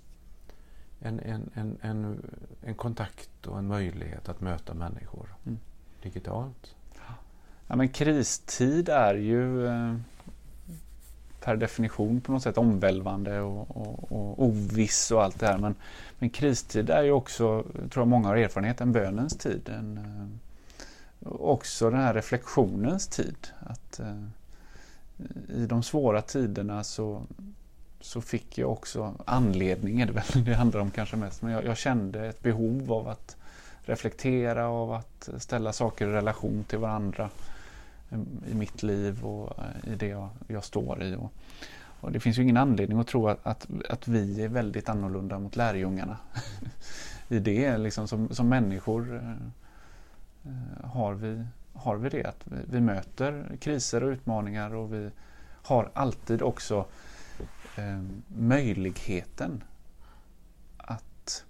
[0.99, 2.21] en, en, en, en,
[2.61, 5.59] en kontakt och en möjlighet att möta människor mm.
[6.03, 6.75] digitalt.
[7.67, 9.95] Ja, men kristid är ju eh,
[11.43, 15.57] per definition på något sätt omvälvande och, och, och oviss och allt det här.
[15.57, 15.75] Men,
[16.19, 19.69] men kristid är ju också, tror jag många har erfarenhet, en bönens tid.
[19.69, 20.39] En, eh,
[21.25, 23.47] också den här reflektionens tid.
[23.59, 24.23] Att eh,
[25.47, 27.23] I de svåra tiderna så,
[27.99, 31.65] så fick jag också anledning, är det väl det handlar om kanske mest, men jag,
[31.65, 33.37] jag kände ett behov av att
[33.81, 37.29] reflektera, av att ställa saker i relation till varandra
[38.09, 38.19] eh,
[38.51, 41.15] i mitt liv och eh, i det jag, jag står i.
[41.15, 41.31] Och,
[41.99, 45.39] och, det finns ju ingen anledning att tro att, att, att vi är väldigt annorlunda
[45.39, 46.17] mot lärjungarna
[47.27, 49.62] i det, liksom som, som människor Eh,
[50.45, 52.25] Eh, har vi, har vi det.
[52.25, 55.09] Att vi, vi, möter kriser och utmaningar och vi
[55.63, 56.85] har alltid också
[57.75, 59.63] eh, möjligheten
[60.77, 61.45] att,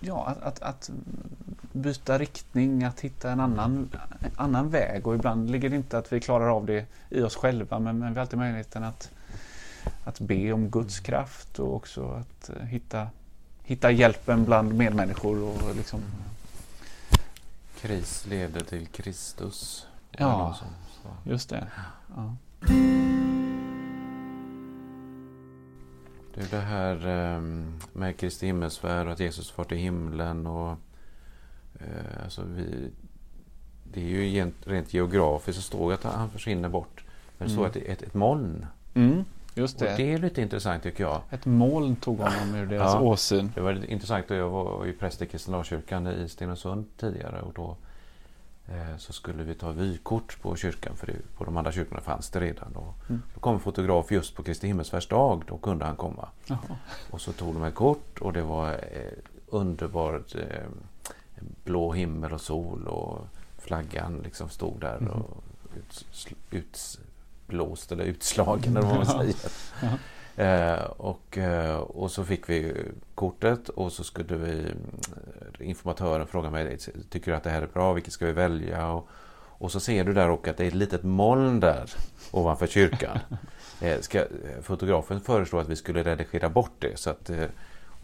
[0.00, 0.90] ja, att, att, att,
[1.72, 5.06] byta riktning, att hitta en annan, en annan väg.
[5.06, 8.08] Och ibland ligger det inte att vi klarar av det i oss själva men, men
[8.08, 9.10] vi har alltid möjligheten att,
[10.04, 13.08] att be om Guds kraft och också att eh, hitta,
[13.62, 15.42] hitta hjälpen bland medmänniskor.
[15.42, 16.00] Och liksom,
[17.80, 19.86] Kris leder till Kristus.
[20.10, 20.56] Ja,
[21.24, 21.66] just det.
[22.16, 22.36] Ja.
[26.34, 30.46] Det det här ehm, med Kristi himmelsfärd och att Jesus far till himlen.
[30.46, 30.76] Och,
[31.74, 32.90] eh, alltså vi,
[33.92, 37.04] det är ju rent geografiskt så står det att han försvinner bort.
[37.38, 37.68] Men det står mm.
[37.68, 38.66] att det är ett, ett moln.
[38.94, 39.24] Mm.
[39.58, 39.90] Just det.
[39.90, 41.22] Och det är lite intressant tycker jag.
[41.30, 43.52] Ett moln tog honom ur deras ja, åsyn.
[43.54, 44.30] Det var intressant.
[44.30, 47.76] Jag var ju präst i Kristianstadskyrkan i Stenungsund tidigare och då
[48.68, 52.30] eh, så skulle vi ta vykort på kyrkan för det, på de andra kyrkorna fanns
[52.30, 52.76] det redan.
[52.76, 53.22] Och mm.
[53.34, 56.28] Då kom en fotograf just på Kristi himmelsfärdsdag, då kunde han komma.
[56.46, 56.76] Jaha.
[57.10, 59.12] Och så tog de ett kort och det var eh,
[59.46, 60.68] underbart eh,
[61.64, 63.26] blå himmel och sol och
[63.58, 65.12] flaggan liksom stod där mm.
[65.12, 65.44] och
[66.50, 66.98] ut,
[67.46, 69.36] utblåst eller utslagen eller vad man säger.
[70.36, 72.72] Eh, och, eh, och så fick vi
[73.14, 76.78] kortet och så skulle vi eh, informatören fråga mig,
[77.10, 78.88] tycker du att det här är bra, vilket ska vi välja?
[78.88, 79.08] Och,
[79.58, 81.90] och så ser du där och att det är ett litet moln där
[82.30, 83.18] ovanför kyrkan.
[83.80, 84.24] Eh, ska,
[84.62, 86.98] fotografen föreslår att vi skulle redigera bort det.
[86.98, 87.30] Så att,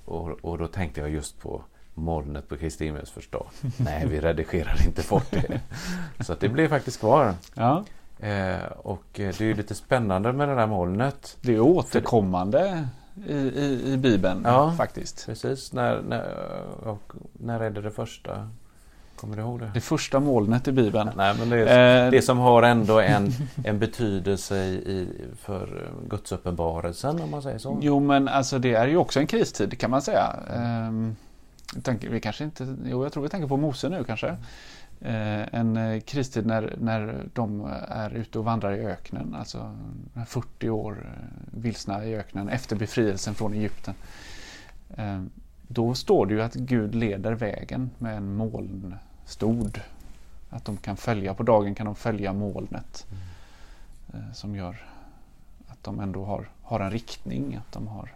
[0.05, 1.63] och, och då tänkte jag just på
[1.95, 3.47] molnet på Kristi himmelsförstad.
[3.77, 5.61] Nej, vi redigerar inte bort det.
[6.25, 7.35] Så att det blev faktiskt kvar.
[7.55, 7.85] Ja.
[8.23, 11.37] Eh, och det är ju lite spännande med det där molnet.
[11.41, 12.89] Det är återkommande
[13.27, 15.27] i, i, i Bibeln ja, faktiskt.
[15.27, 15.73] Precis.
[15.73, 16.35] När, när,
[17.33, 18.49] när är det det första?
[19.17, 19.71] Kommer du ihåg det?
[19.75, 21.11] Det första molnet i Bibeln.
[21.17, 23.33] Nej, men det, är, eh, det som har ändå en,
[23.65, 25.09] en betydelse i,
[25.41, 27.79] för gudsuppenbarelsen om man säger så.
[27.83, 30.37] Jo men alltså det är ju också en kristid kan man säga.
[30.55, 34.37] Eh, vi kanske inte, jo jag tror vi tänker på Mose nu kanske.
[35.05, 39.77] Eh, en eh, kristid när, när de är ute och vandrar i öknen, alltså
[40.27, 43.95] 40 år eh, vilsna i öknen efter befrielsen från Egypten.
[44.97, 45.23] Eh,
[45.69, 49.81] då står det ju att Gud leder vägen med en moln stod.
[50.51, 53.07] Att de kan följa, på dagen kan de följa molnet.
[53.11, 54.25] Mm.
[54.25, 54.87] Eh, som gör
[55.69, 57.55] att de ändå har, har en riktning.
[57.57, 58.13] Att de har,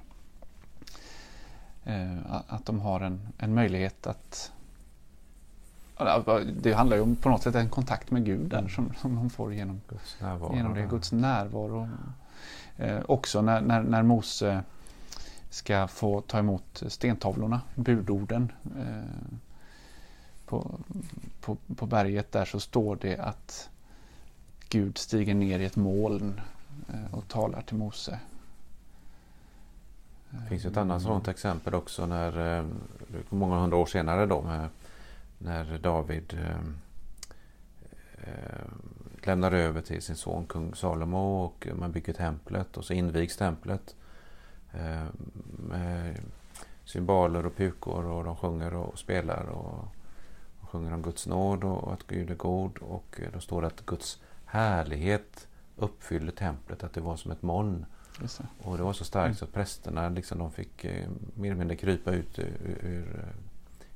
[1.84, 4.52] eh, att de har en, en möjlighet att
[6.60, 9.30] det handlar ju om på något sätt en kontakt med Gud där som, som de
[9.30, 10.56] får genom, Guds närvaro.
[10.56, 11.88] Genom det, Guds närvaro.
[12.76, 14.62] Eh, också när, när, när Mose
[15.50, 18.52] ska få ta emot stentavlorna, budorden.
[18.78, 19.26] Eh,
[20.46, 20.78] på,
[21.40, 23.70] på, på berget där så står det att
[24.68, 26.40] Gud stiger ner i ett moln
[26.88, 28.20] eh, och talar till Mose.
[30.30, 32.64] Det finns ett annat sådant exempel också när, eh,
[33.28, 34.68] många hundra år senare då, med,
[35.38, 36.60] när David eh,
[38.18, 38.66] eh,
[39.22, 43.94] lämnar över till sin son kung Salomo och man bygger templet och så invigs templet
[44.72, 45.06] eh,
[45.58, 46.20] med
[46.84, 49.84] symboler och pukor och de sjunger och spelar och
[50.60, 54.20] sjunger om Guds nåd och att Gud är god och då står det att Guds
[54.44, 57.86] härlighet uppfyllde templet, att det var som ett moln.
[58.20, 58.40] Det.
[58.62, 59.34] Och det var så starkt mm.
[59.34, 60.84] så att prästerna liksom, de fick
[61.34, 63.34] mer eller mindre krypa ut ur, ur,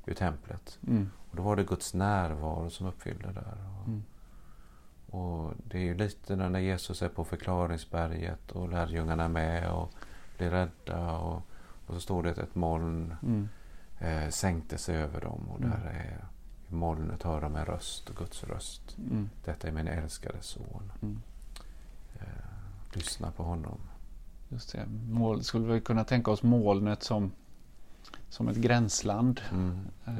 [0.05, 0.79] ur templet.
[0.87, 1.09] Mm.
[1.29, 3.57] Och då var det Guds närvaro som uppfyllde där.
[3.79, 4.03] Och, mm.
[5.09, 9.93] och det är ju lite när Jesus är på förklaringsberget och lärjungarna är med och
[10.37, 11.41] blir rädda och,
[11.87, 13.49] och så står det att ett moln mm.
[13.99, 15.69] eh, sänkte sig över dem och mm.
[15.69, 16.25] där är
[16.69, 18.97] i molnet höra med röst, Guds röst.
[18.97, 19.29] Mm.
[19.45, 20.91] Detta är min älskade son.
[21.01, 21.21] Mm.
[22.19, 22.27] Eh,
[22.93, 23.79] lyssna på honom.
[24.49, 24.85] Just det.
[25.09, 27.31] Mål, skulle vi kunna tänka oss molnet som,
[28.29, 29.41] som ett gränsland.
[29.51, 30.13] Mm, eh,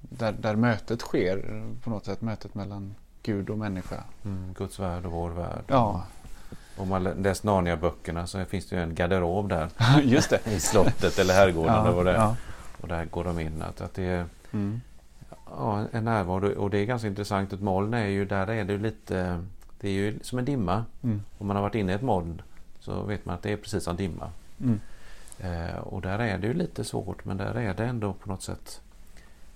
[0.00, 2.20] där, där mötet sker på något sätt.
[2.20, 4.04] Mötet mellan Gud och människa.
[4.24, 5.64] Mm, Guds värld och vår värld.
[5.66, 6.04] Ja.
[6.76, 9.68] Om man läst Narnia-böckerna så finns det ju en garderob där.
[10.02, 10.46] Just det.
[10.46, 11.74] I slottet eller herrgården.
[11.74, 12.36] Ja, eller det ja.
[12.80, 13.62] Och där går de in.
[13.62, 14.80] Att, att det är, mm
[15.50, 17.52] ja, en närvaro och det är ganska intressant.
[17.52, 19.44] Ett moln är ju, där är det lite,
[19.80, 20.84] det är ju som en dimma.
[21.02, 21.22] Mm.
[21.38, 22.42] Om man har varit inne i ett moln
[22.80, 24.30] så vet man att det är precis som dimma.
[24.60, 24.80] Mm.
[25.40, 28.42] Eh, och där är det ju lite svårt men där är det ändå på något
[28.42, 28.80] sätt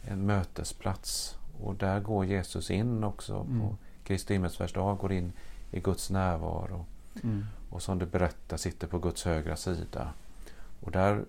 [0.03, 1.37] en mötesplats.
[1.61, 3.61] Och där går Jesus in också mm.
[3.61, 5.33] på Kristi himmelsfärdsdag, går in
[5.71, 6.85] i Guds närvaro.
[7.23, 7.47] Mm.
[7.71, 10.12] Och som du berättar sitter på Guds högra sida.
[10.81, 11.25] Och där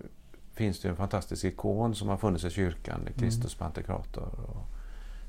[0.54, 3.12] finns det en fantastisk ikon som har funnits i kyrkan, mm.
[3.12, 3.58] Kristus mm.
[3.58, 4.28] Pantokrator.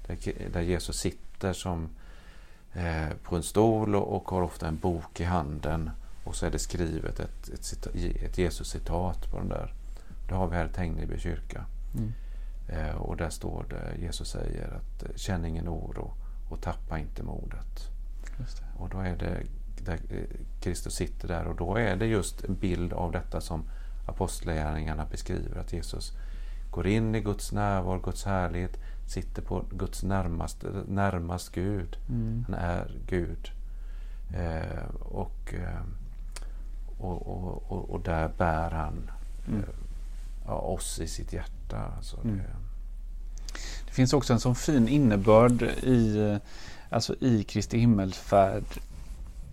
[0.08, 1.90] Där, där, Jesus sitter som
[2.74, 5.92] eh, på en stol och, och, har ofta en bok i handen.
[6.26, 7.88] Och så är det skrivet ett, ett,
[8.22, 9.74] ett Jesus-citat på den där.
[10.28, 11.66] Det har vi här i Tegneby kyrka.
[11.96, 12.14] Mm.
[12.68, 16.14] Eh, och där står det, Jesus säger att eh, känn ingen oro
[16.50, 17.90] och tappa inte modet.
[18.78, 19.44] Och då är det
[19.86, 20.24] där eh,
[20.62, 23.64] Kristus sitter där och då är det just en bild av detta som
[24.06, 26.18] apostlagärningarna beskriver att Jesus
[26.72, 31.98] går in i Guds närvaro, Guds härlighet, sitter på Guds närmast, närmast Gud.
[32.10, 32.46] Mm.
[32.48, 33.52] Han är Gud.
[34.34, 35.82] Eh, och, eh,
[36.98, 39.10] och, och, och, där bär han
[39.48, 39.64] mm.
[40.46, 41.92] eh, oss i sitt hjärta.
[41.98, 42.38] Alltså mm.
[42.38, 42.44] det,
[43.86, 46.40] det, finns också en sån fin innebörd i,
[46.90, 48.64] alltså i Kristi himmelsfärd.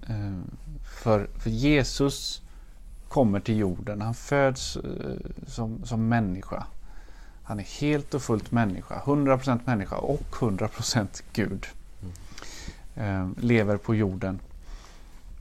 [0.08, 0.40] Eh,
[1.02, 2.42] för, för Jesus
[3.08, 4.00] kommer till jorden.
[4.00, 6.66] Han föds eh, som, som människa.
[7.42, 9.02] Han är helt och fullt människa.
[9.04, 11.66] 100% människa och 100% Gud.
[12.02, 12.12] Mm.
[13.36, 14.40] Eh, lever på jorden.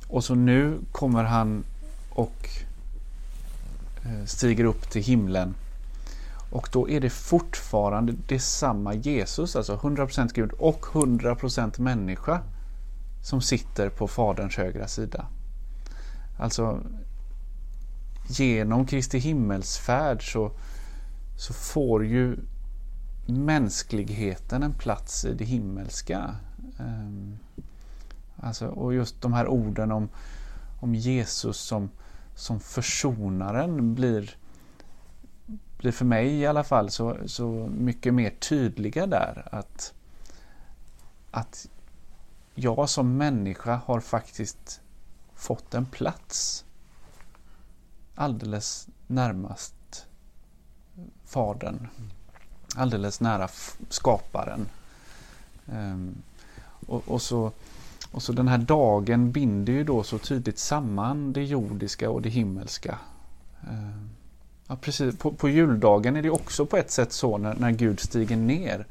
[0.07, 1.63] Och så nu kommer han
[2.12, 2.50] och
[4.06, 5.56] eh, stiger upp till himlen.
[6.52, 12.41] Och då är det fortfarande detsamma Jesus, alltså 100% Gud och 100% människa
[13.21, 15.26] som sitter på Faderns högra sida.
[16.38, 16.80] Alltså
[18.28, 20.52] genom Kristi himmelsfärd så,
[21.38, 22.38] så får ju
[23.26, 26.36] mänskligheten en plats i det himmelska.
[26.80, 27.38] Ehm,
[28.38, 30.10] alltså, och just de här orden om,
[30.80, 31.89] om Jesus som,
[32.41, 34.36] som försonaren blir,
[35.77, 39.47] blir för mig i alla fall så, så mycket mer tydliga där.
[39.51, 39.93] Att,
[41.32, 41.67] att
[42.56, 44.82] jag som människa har faktiskt
[45.36, 46.65] fått en plats
[48.15, 50.06] alldeles närmast
[51.25, 51.88] Fadern.
[52.75, 53.49] Alldeles nära
[53.89, 54.69] skaparen.
[55.65, 56.21] Um,
[56.88, 57.51] och, och, så,
[58.12, 62.30] och så den här dagen binder ju då så tydligt samman det jordiska och det
[62.30, 63.00] himmelska.
[63.63, 64.04] Eh,
[64.67, 65.17] ja, precis.
[65.17, 68.86] På, på, juldagen är det också på ett sätt så när, när Gud stiger ner.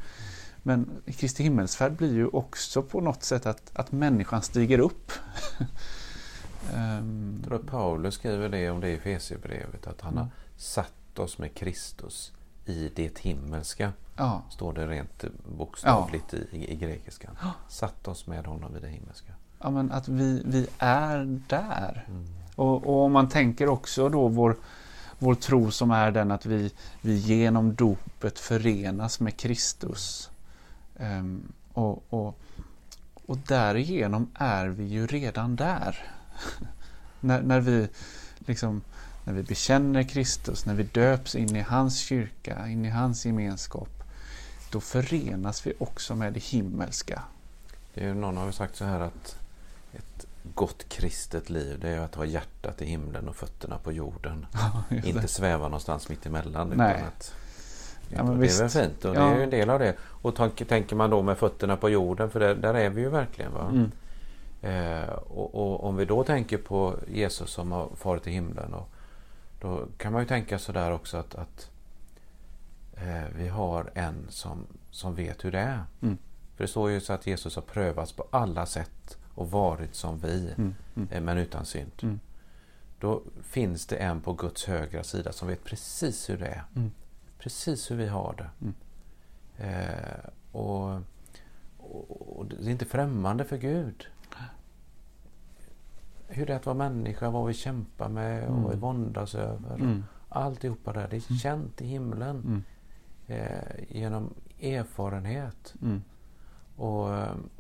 [0.63, 5.13] Men Kristi himmelsfärd blir ju också på något sätt att, att människan stiger upp.
[6.75, 10.25] um, Jag tror att Paulus skriver det om det i Efesierbrevet, att han mm.
[10.25, 12.33] har satt oss med Kristus
[12.65, 13.93] i det himmelska.
[14.17, 14.43] Ja.
[14.51, 15.25] Står det rent
[15.59, 16.39] bokstavligt ja.
[16.59, 17.37] i, i grekiskan.
[17.69, 19.33] Satt oss med honom i det himmelska.
[19.59, 22.05] Ja, men att vi, vi är där.
[22.09, 22.27] Mm.
[22.55, 24.57] Och, och, om man tänker också då vår,
[25.19, 30.31] vår tro som är den att vi, vi genom dopet förenas med Kristus.
[30.97, 32.39] Um, och, och,
[33.27, 35.99] och därigenom är vi ju redan där.
[37.21, 37.89] när, när vi
[38.39, 38.83] liksom
[39.31, 44.03] när vi bekänner Kristus, när vi döps in i hans kyrka, in i hans gemenskap,
[44.71, 47.23] då förenas vi också med det himmelska.
[47.95, 49.37] Det är någon har ju sagt så här att
[49.93, 54.47] ett gott kristet liv det är att ha hjärtat i himlen och fötterna på jorden.
[54.89, 56.73] Ja, Inte sväva någonstans mitt emellan.
[56.77, 56.95] Nej.
[56.95, 57.35] Utan att,
[58.09, 58.61] ja, det visst.
[58.61, 59.21] är väl fint och ja.
[59.21, 59.95] det är ju en del av det.
[60.01, 60.35] Och
[60.69, 63.53] tänker man då med fötterna på jorden, för där, där är vi ju verkligen.
[63.53, 63.71] Va?
[63.73, 63.91] Mm.
[64.63, 68.91] Eh, och, och, om vi då tänker på Jesus som har farit till himlen och
[69.61, 71.71] då kan man ju tänka sådär också att, att
[72.95, 75.85] eh, vi har en som, som vet hur det är.
[76.03, 76.19] Mm.
[76.57, 80.19] För det står ju så att Jesus har prövats på alla sätt och varit som
[80.19, 80.75] vi, mm.
[80.97, 81.09] Mm.
[81.13, 81.93] Eh, men utan synd.
[82.03, 82.21] Mm.
[82.99, 86.65] Då finns det en på Guds högra sida som vet precis hur det är.
[86.77, 86.91] Mm.
[87.39, 88.51] Precis hur vi har det.
[88.61, 88.75] Mm.
[89.57, 91.01] Eh, och,
[91.79, 94.07] och, och, det är inte främmande för Gud
[96.31, 99.75] hur det är att vara människa, vad vi kämpar med och vad vi våndas över.
[99.75, 100.05] Mm.
[100.29, 101.39] Alltihopa där, det är mm.
[101.39, 102.37] känt i himlen.
[102.37, 102.63] Mm.
[103.27, 105.75] Eh, genom erfarenhet.
[105.83, 106.03] Mm.
[106.77, 107.09] Och,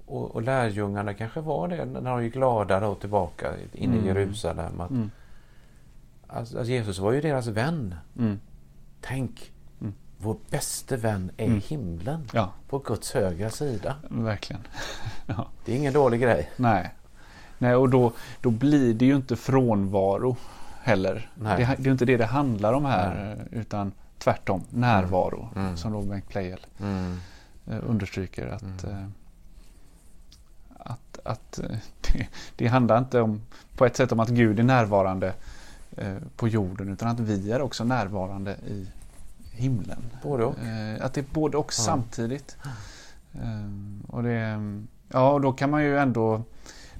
[0.06, 4.06] och, och lärjungarna kanske var det när de gick glada då tillbaka in i mm.
[4.06, 4.80] Jerusalem.
[4.80, 5.11] Att, mm.
[6.26, 7.94] alltså, alltså, Jesus var ju deras vän.
[8.18, 8.40] Mm.
[9.00, 9.94] Tänk, mm.
[10.18, 12.28] vår bäste vän är i himlen.
[12.33, 12.52] Ja.
[12.68, 13.96] På Guds högra sida.
[14.11, 14.62] Verkligen.
[15.26, 15.48] ja.
[15.64, 16.50] Det är ingen dålig grej.
[16.56, 16.94] Nej.
[17.61, 20.37] Nej, och då, då blir det ju inte frånvaro
[20.83, 21.31] heller.
[21.35, 23.61] Det, det, är inte det det handlar om här Nej.
[23.61, 25.66] utan tvärtom närvaro mm.
[25.66, 25.77] mm.
[25.77, 27.20] som då Bengt Pleijel mm.
[27.66, 28.96] Eh, understryker att, mm.
[28.96, 29.07] Eh,
[30.79, 31.64] att, att eh,
[32.01, 33.40] det, det, handlar inte om
[33.77, 35.35] på ett sätt om att Gud är närvarande
[36.37, 38.87] på jorden utan att vi är också närvarande i
[39.51, 40.03] himlen.
[40.23, 40.55] Både och.
[41.01, 42.57] Att det är både och samtidigt.
[44.07, 44.59] Och det,
[45.09, 46.42] ja, och då kan man ju ändå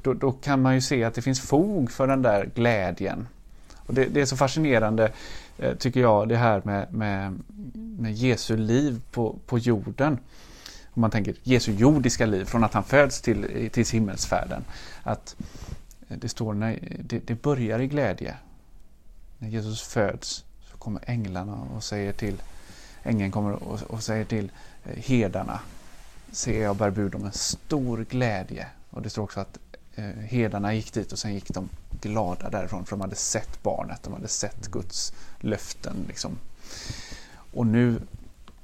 [0.03, 3.29] då, då, kan man ju se att det finns fog för den där glädjen.
[3.77, 5.13] Och det, det är så fascinerande,
[5.59, 7.39] eh, tycker jag, det här med, med,
[7.75, 10.19] med Jesu liv på, på jorden.
[10.91, 14.65] Om man tänker Jesu jordiska liv från att han föds till, till himmelsfärden.
[15.03, 15.37] Att
[16.09, 18.35] eh, det står när det, det börjar i glädje.
[19.39, 22.43] När Jesus föds så kommer änglarna och säger till
[23.03, 24.51] Ängeln kommer och, och säger till
[24.85, 25.61] eh, herdarna
[26.33, 28.67] Se jag bär bud om en stor glädje.
[28.91, 29.59] Och det står också att
[29.95, 31.69] eh, herdarna gick dit och sen gick de
[32.01, 36.05] glada därifrån för de hade sett barnet, de hade sett Guds löften.
[36.09, 36.39] Liksom.
[37.53, 38.01] Och nu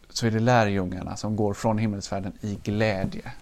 [0.09, 3.33] så är det lärjungarna som går från himmelsfärden i glädje.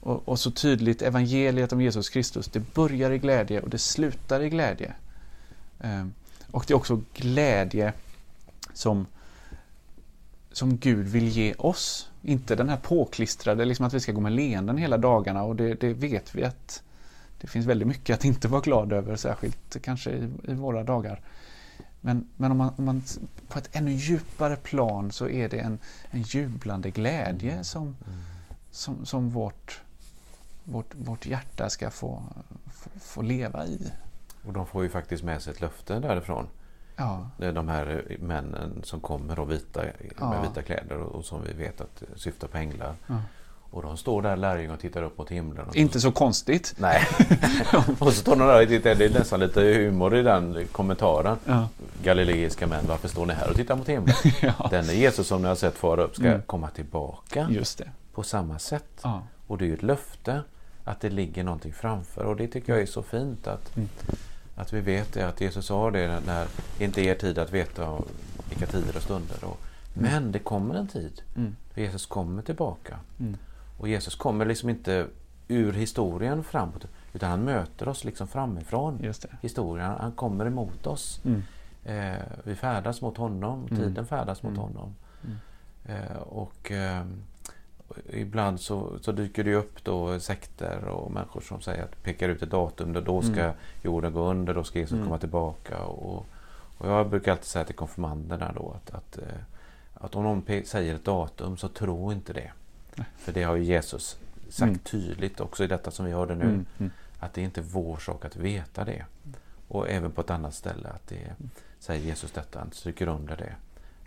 [0.00, 4.42] Och, och, så tydligt, evangeliet om Jesus Kristus, det börjar i glädje och det slutar
[4.42, 4.92] i glädje.
[5.80, 6.06] Eh,
[6.50, 7.92] och det är också glädje
[8.72, 9.06] som,
[10.52, 12.10] som Gud vill ge oss.
[12.22, 15.74] Inte den här påklistrade, liksom att vi ska gå med leenden hela dagarna och det,
[15.74, 16.82] det vet vi att
[17.40, 21.20] det finns väldigt mycket att inte vara glad över, särskilt kanske i, i våra dagar.
[22.00, 23.02] Men, men om, man, om, man,
[23.48, 25.78] på ett ännu djupare plan så är det en,
[26.10, 27.96] en jublande glädje som, mm.
[28.70, 29.80] som, som vårt,
[30.64, 32.22] vårt, vårt hjärta ska få,
[32.72, 33.92] få, få, leva i.
[34.46, 36.46] Och de får ju faktiskt med sig ett löfte därifrån.
[36.96, 37.30] Ja.
[37.38, 40.42] Det är de här männen som kommer och vita, med ja.
[40.42, 42.94] vita kläder och, och som vi vet att syftar på änglar.
[43.06, 43.22] Ja.
[43.70, 45.66] Och de står där lärjungarna och tittar upp mot himlen.
[45.74, 46.74] Inte så konstigt.
[46.76, 47.06] Nej.
[47.98, 48.94] och så står de där och tittar.
[48.94, 51.36] Det är nästan lite humor i den kommentaren.
[51.44, 51.68] Ja.
[52.02, 54.14] galileiska män, varför står ni här och tittar mot himlen?
[54.42, 54.68] ja.
[54.70, 56.42] Denne Jesus som ni har sett fara upp ska mm.
[56.42, 57.90] komma tillbaka Just det.
[58.14, 59.00] på samma sätt.
[59.02, 59.22] Ja.
[59.46, 60.42] Och det är ju ett löfte
[60.84, 63.88] att det ligger någonting framför och det tycker jag är så fint att, mm.
[64.56, 66.46] att vi vet det, att Jesus sa det när
[66.78, 67.98] det inte är er tid att veta
[68.48, 69.44] vilka tider och stunder.
[69.44, 69.60] Och,
[69.96, 70.12] mm.
[70.12, 71.56] Men det kommer en tid mm.
[71.74, 72.98] Jesus kommer tillbaka.
[73.20, 73.36] Mm.
[73.80, 75.06] Och Jesus kommer liksom inte
[75.48, 79.12] ur historien framåt utan han möter oss liksom framifrån
[79.42, 79.90] historien.
[80.00, 81.20] Han kommer emot oss.
[81.24, 81.42] Mm.
[81.84, 83.76] Eh, vi färdas mot honom, mm.
[83.76, 84.94] tiden färdas mot honom.
[85.84, 87.04] Eh, och eh,
[88.10, 92.42] ibland så, så, dyker det upp då sekter och människor som säger att pekar ut
[92.42, 93.56] ett datum, då, då ska mm.
[93.82, 95.04] jorden gå under, då ska Jesus mm.
[95.04, 95.84] komma tillbaka.
[95.84, 96.26] Och,
[96.78, 99.42] och jag brukar alltid säga till konfirmanderna då att, att, eh,
[99.94, 102.50] att om någon säger ett datum så tro inte det.
[103.00, 103.08] Nej.
[103.16, 104.78] För det har ju Jesus sagt mm.
[104.78, 106.44] tydligt också i detta som vi hörde nu.
[106.44, 106.66] Mm.
[106.78, 106.90] mm.
[107.18, 109.04] Att det är inte vår sak att veta det.
[109.68, 111.34] Och även på ett annat ställe att det
[111.78, 113.54] säger Jesus detta, han stryker under det.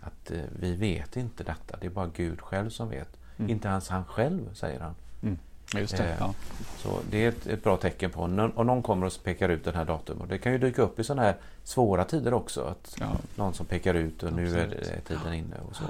[0.00, 3.08] Att eh, vi vet inte detta, det är bara Gud själv som vet.
[3.36, 3.50] Mm.
[3.50, 4.94] Inte ens han själv, säger han.
[5.22, 5.38] Mm.
[5.74, 6.34] Just det, eh, ja.
[6.76, 9.74] Så det är ett, ett, bra tecken på om någon kommer och pekar ut den
[9.74, 10.20] här datum.
[10.20, 12.64] Och det kan ju dyka upp i sådana här svåra tider också.
[12.64, 13.16] Att ja.
[13.36, 15.56] Någon som pekar ut och nu är, är tiden inne.
[15.68, 15.84] Och så.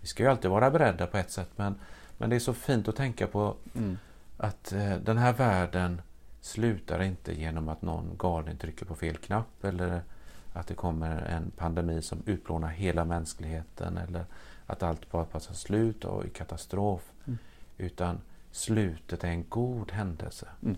[0.00, 1.74] Vi ska ju alltid vara beredda på ett sätt men,
[2.18, 3.98] men det är så fint att tänka på mm.
[4.36, 6.02] att eh, den här världen
[6.40, 10.02] slutar inte genom att någon galning trycker på fel knapp eller
[10.52, 14.24] att det kommer en pandemi som utplånar hela mänskligheten eller
[14.66, 17.12] att allt bara passar slut och i katastrof.
[17.24, 17.38] Mm.
[17.78, 20.48] Utan slutet är en god händelse.
[20.62, 20.76] Mm.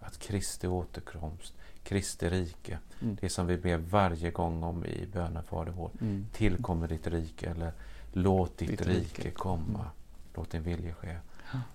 [0.00, 3.16] Att Kristi återkomst, Kristi rike, mm.
[3.20, 5.90] det som vi ber varje gång om i bönen Fader vår.
[6.00, 6.26] Mm.
[6.32, 7.72] Tillkommer ditt rike eller
[8.12, 9.90] låt ditt, ditt rike, rike komma.
[10.30, 10.42] Mm.
[10.42, 11.16] Låt din vilja ske.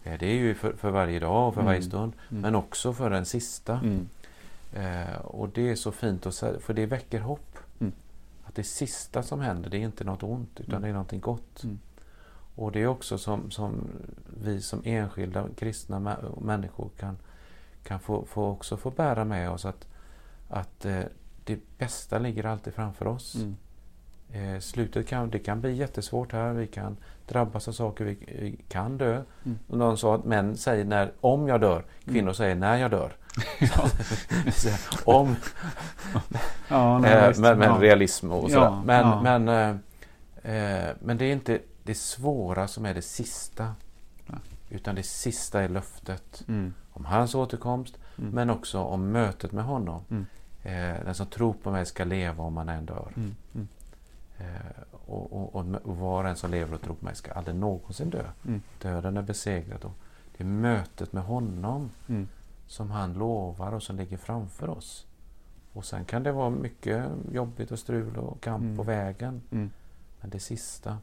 [0.04, 0.18] Ja.
[0.18, 1.90] Det är ju för, för varje dag och för varje mm.
[1.90, 3.82] stund, men också för den sista.
[4.74, 7.58] Eh, och det är så fint, att för det väcker hopp.
[7.80, 7.94] Mm.
[8.44, 10.82] Att det sista som händer, det är inte något ont, utan mm.
[10.82, 11.64] det är någonting gott.
[11.64, 11.80] Mm.
[12.56, 13.88] Och det är också som, som
[14.40, 17.18] vi som enskilda kristna människor kan,
[17.84, 19.88] kan få, få också få bära med oss att,
[20.50, 21.04] att eh,
[21.44, 23.36] det bästa ligger alltid framför oss.
[23.36, 23.56] Mm.
[24.36, 26.54] Eh, slutet kan, det kan bli jättesvårt här.
[26.54, 28.06] Vi kan drabbas av saker.
[28.06, 29.24] Vi, vi kan dö.
[29.46, 29.60] Mm.
[29.68, 31.86] Någon sa att män säger när, om jag dör.
[32.06, 32.34] Kvinnor mm.
[32.34, 33.14] säger när jag dör.
[35.06, 35.36] om...
[36.68, 38.66] ja, nej, eh, men, men realism och sådär.
[38.66, 39.22] Ja, men, ja.
[39.22, 43.76] men, eh, eh, men det är inte det svåra som är det sista.
[44.70, 46.74] Utan det sista är löftet mm.
[46.92, 48.30] om hans återkomst mm.
[48.30, 50.04] men också om mötet med honom.
[50.10, 50.26] Mm.
[50.64, 53.12] Eh, den som tror på mig ska leva om han än dör.
[54.38, 57.32] Eh, och, och, och, och, var och en som lever och tror på mig ska
[57.32, 58.32] aldrig någonsin dö.
[58.46, 58.62] Mm.
[58.82, 59.84] Döden är besegrad.
[59.84, 59.98] Och
[60.38, 62.28] det är mötet med honom mm.
[62.68, 65.06] som han lovar och som ligger framför oss.
[65.74, 68.78] Och sen kan det vara mycket jobbigt och strul och kamp mm.
[68.78, 69.42] på vägen.
[69.52, 69.70] Mm.
[70.22, 70.98] Men det sista,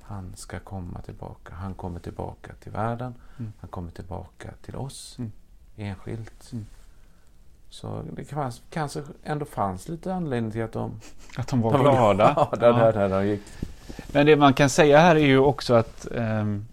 [0.00, 1.54] han ska komma tillbaka.
[1.54, 3.14] Han kommer tillbaka till världen.
[3.38, 3.52] Mm.
[3.60, 5.32] Han kommer tillbaka till oss mm.
[5.76, 6.52] enskilt.
[7.76, 11.00] Så det kanske, kanske ändå fanns lite anledning till att de,
[11.36, 12.34] att de var de glada.
[12.34, 12.92] Var glada ja.
[12.92, 13.42] där, där de gick.
[14.12, 16.66] Men det man kan säga här är ju också att um,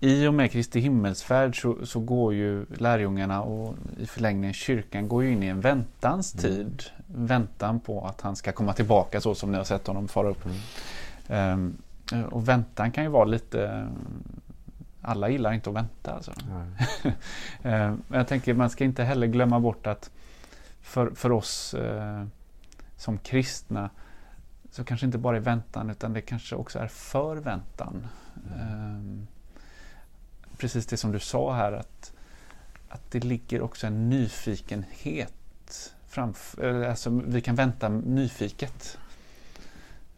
[0.00, 5.24] i och med Kristi himmelsfärd så, så, går ju lärjungarna och i förlängningen kyrkan går
[5.24, 6.42] ju in i en väntans mm.
[6.42, 6.82] tid.
[7.06, 10.44] Väntan på att han ska komma tillbaka så som ni har sett honom fara upp.
[11.28, 11.76] Mm.
[12.12, 13.86] Um, och väntan kan ju vara lite
[15.04, 16.12] alla gillar inte att vänta.
[16.12, 16.32] Alltså.
[17.62, 20.10] Eh, men jag tänker man ska inte heller glömma bort att
[20.80, 22.24] för, för oss eh,
[22.96, 23.90] som kristna
[24.70, 28.06] så kanske inte bara är väntan utan det kanske också är förväntan.
[28.54, 29.26] Mm.
[30.58, 32.12] precis det som du sa här att,
[32.88, 38.98] att det ligger också en nyfikenhet framför, alltså vi kan vänta nyfiket.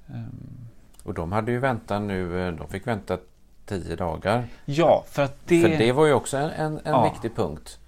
[0.07, 0.69] Um.
[1.03, 3.19] Och de hade ju väntat nu, eh, de fick vänta
[3.67, 4.45] tio dagar.
[4.65, 5.63] Ja, för att det...
[5.63, 7.11] För det var ju också en, en, en ja.
[7.13, 7.79] viktig punkt.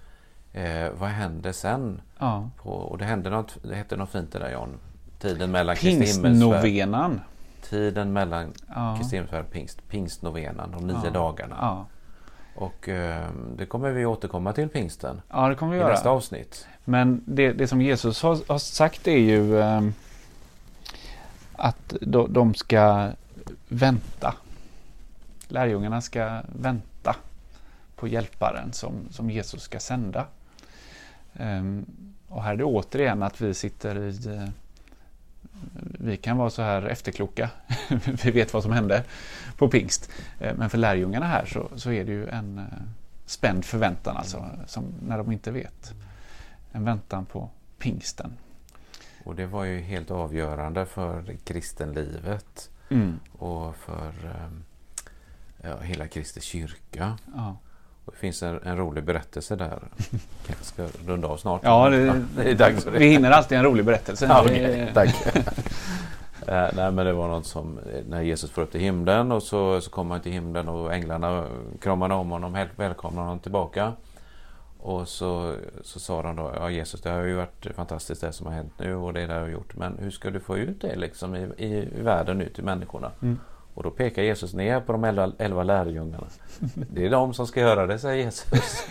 [0.53, 2.01] Eh, vad hände sen?
[2.19, 2.49] Ja.
[2.57, 4.77] På, och det hände något, det hette något fint det där John.
[5.19, 7.21] Tiden mellan Pingstnovenan.
[7.69, 8.95] Tiden mellan ja.
[8.97, 9.87] Kristi himmelsfärd och pingst.
[9.87, 11.09] Pingstnovenan, de nio ja.
[11.09, 11.85] dagarna.
[12.55, 13.27] Och eh,
[13.57, 15.21] det kommer vi återkomma till pingsten.
[15.29, 15.91] Ja, det kommer vi i göra.
[15.91, 16.67] nästa avsnitt.
[16.85, 19.81] Men det, det som Jesus har, har sagt är ju eh,
[21.55, 23.11] att de, de ska
[23.67, 24.33] vänta
[25.51, 27.15] lärjungarna ska vänta
[27.95, 30.25] på hjälparen som, som Jesus ska sända.
[31.33, 31.85] Um,
[32.27, 34.49] och här är det återigen att vi sitter i uh,
[35.99, 37.49] vi kan vara så här efterkloka.
[38.23, 39.03] vi vet vad som hände
[39.57, 40.11] på pingst.
[40.41, 42.65] Uh, men för lärjungarna här så, så är det ju en uh,
[43.25, 45.93] spänd förväntan alltså, som, när de inte vet.
[46.71, 48.37] En väntan på pingsten.
[49.23, 53.19] Och det var ju helt avgörande för kristenlivet Mm.
[53.31, 54.63] och för ehm,
[55.61, 57.17] ja, hela Kristi kyrka.
[57.35, 57.57] Ja.
[58.05, 59.79] Och det finns en, en rolig berättelse där.
[60.47, 61.61] Kanske ska runda av snart.
[61.63, 62.99] Ja, det, det är dags för det.
[62.99, 64.25] vi hinner alltid en rolig berättelse.
[64.25, 65.15] Ja, okej, tack.
[66.47, 67.79] Eh, nej, men det var något som
[68.09, 71.45] när Jesus får upp till himlen och så, så kommer han till himlen och änglarna
[71.81, 73.93] kramar om honom, välkomnar honom tillbaka.
[74.79, 78.47] Och så, så sa de då, ja Jesus det har ju varit fantastiskt det som
[78.47, 79.75] har hänt nu och det där har gjort.
[79.75, 83.11] Men hur ska du få ut det liksom i, i, i världen nu till människorna?
[83.21, 83.39] Mm.
[83.73, 86.27] Och då pekar Jesus ner på de elva, elva lärjungarna.
[86.91, 88.87] Det är de som ska göra det, säger Jesus.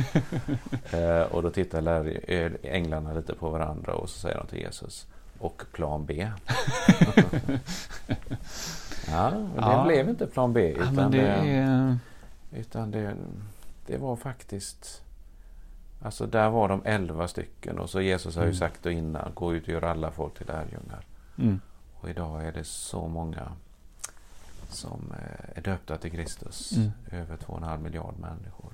[0.92, 4.58] eh, och då tittar lär, eh, änglarna lite på varandra och så säger de till
[4.58, 5.06] Jesus.
[5.38, 6.30] Och plan B.
[9.08, 9.84] ja, men det Ja.
[9.86, 10.74] blev inte plan B.
[10.76, 11.98] Ja, Utan, men det det, är...
[12.52, 13.14] utan det,
[13.86, 15.02] det var faktiskt...
[16.02, 18.58] Alltså där var de elva stycken och så Jesus har ju Mm.
[18.58, 21.04] sagt då innan, gå ut och gör alla folk till lärjungar.
[21.38, 21.60] Mm.
[22.00, 23.52] Och idag är det så många
[24.68, 26.72] som eh, är döpta till Kristus.
[26.76, 26.90] Mm.
[27.12, 28.72] Över två och en halv miljard människor.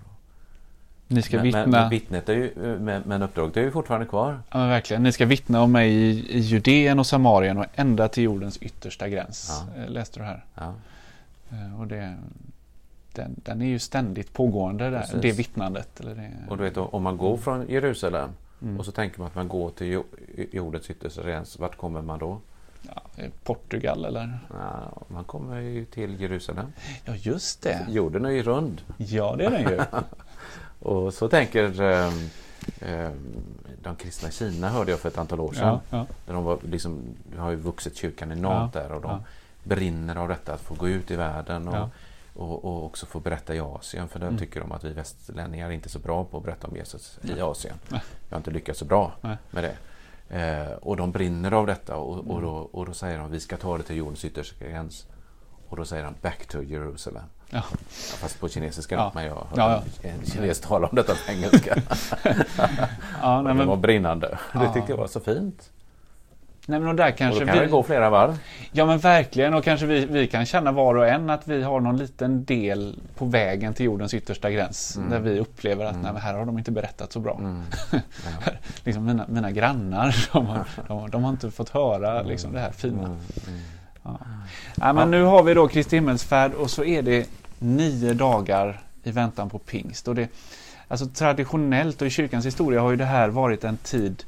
[1.08, 1.66] Ni ska men, vittna.
[1.66, 4.42] men, vittnet är ju, men, men uppdraget är ju fortfarande kvar.
[4.50, 5.02] Ja, verkligen.
[5.02, 9.08] Ni ska vittna om mig i, i Judeen och Samarien och ända till jordens yttersta
[9.08, 9.62] gräns.
[9.76, 9.82] Ja.
[9.82, 10.44] Eh, Läste du här?
[10.54, 10.74] Ja.
[11.50, 12.16] Eh, Och det,
[13.12, 15.22] den, den är ju ständigt pågående, där, Precis.
[15.22, 16.00] det vittnandet.
[16.00, 18.30] Eller det, Och du vet om man går från Jerusalem
[18.62, 18.78] mm.
[18.78, 20.04] och så tänker man att man går till jo-
[20.52, 21.58] jordens yttersta gräns.
[21.58, 22.40] Vart kommer man då?
[22.88, 24.38] Ja, eh, Portugal eller?
[24.50, 26.72] Ja, man kommer ju till Jerusalem.
[27.04, 27.86] Ja, just det.
[27.88, 28.80] Jorden är ju rund.
[28.96, 29.80] Ja, det är den ju.
[30.88, 32.06] Och så tänker eh,
[32.80, 33.10] eh,
[33.82, 35.78] de kristna i Kina hörde jag för ett antal år sedan.
[35.90, 36.06] ja, ja.
[36.26, 37.02] De var liksom,
[37.38, 39.20] har ju vuxit kyrkan enormt där och de ja.
[39.62, 41.90] brinner av detta att få gå ut i världen och, Ja.
[42.34, 44.08] och, och också få berätta i Asien.
[44.08, 44.38] För där Mm.
[44.38, 47.40] tycker de att vi västlänningar är inte så bra på att berätta om Jesus i.
[47.40, 47.76] Asien.
[47.88, 48.00] Nej.
[48.28, 49.36] Vi har inte lyckats så bra Nej.
[49.50, 49.76] med det.
[50.30, 52.42] Eh, och de brinner av detta och, och, Mm.
[52.42, 55.06] då, och då säger de vi ska ta det till jordens yttersta gräns.
[55.68, 57.22] Och då säger de back to Jerusalem.
[57.50, 57.62] Ja.
[57.70, 59.12] Ja, fast på kinesiska Ja.
[59.14, 61.76] men jag har hört Ja, en kines tala om detta på engelska.
[63.22, 64.38] Ja, nej, det var men, brinnande.
[64.54, 64.60] Ja.
[64.60, 65.70] Det tyckte jag var så fint.
[66.66, 67.70] Nej, men och där Och kanske då kan det vi...
[67.70, 68.38] gå flera varv.
[68.72, 71.80] Ja men verkligen och kanske vi, vi kan känna var och en att vi har
[71.80, 74.96] någon liten del på vägen till jordens yttersta gräns.
[74.96, 75.10] Mm.
[75.10, 76.12] Där vi upplever att Mm.
[76.12, 77.36] nej, här har de inte berättat så bra.
[77.38, 77.62] Mm.
[77.92, 78.52] Ja.
[78.84, 82.72] Liksom mina, mina grannar de har, de, de har inte fått höra liksom, det här
[82.72, 82.98] fina.
[82.98, 83.60] Mm, mm.
[84.02, 84.18] Ja.
[84.74, 89.10] Ja, men nu har vi då Kristi himmelsfärd och så är det nio dagar i
[89.10, 90.08] väntan på pingst.
[90.08, 90.28] Och det,
[90.88, 94.24] alltså traditionellt och i kyrkans historia har ju det här varit en tid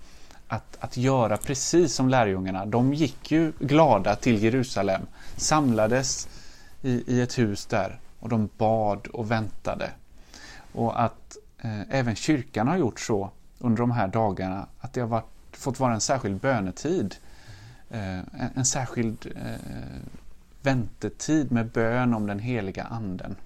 [0.49, 2.67] att, att göra precis som lärjungarna.
[2.67, 5.03] De gick ju glada till Jerusalem,
[5.37, 6.29] samlades
[6.83, 9.91] i, i ett hus där och de bad och väntade.
[10.73, 15.09] Och att eh, även kyrkan har gjort så under de här dagarna, att det har
[15.09, 17.17] varit, fått vara en särskild bönetid.
[17.91, 20.01] Eh, en, en särskild eh,
[20.63, 23.37] väntetid med bön om den heliga anden.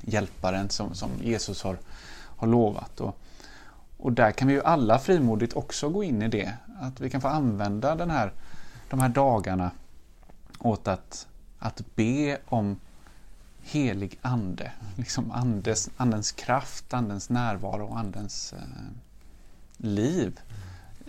[0.00, 1.78] Hjälparen som, som Jesus har,
[2.36, 3.00] har lovat.
[3.00, 3.18] Och,
[4.02, 6.52] och där kan vi ju alla frimodigt också gå in i det.
[6.80, 8.32] Att vi kan få använda den här,
[8.90, 9.70] de här dagarna
[10.58, 11.28] åt att,
[11.58, 12.80] att be om
[13.60, 14.72] helig ande.
[14.96, 18.58] Liksom andes, andens kraft, andens närvaro och andens eh,
[19.76, 20.40] liv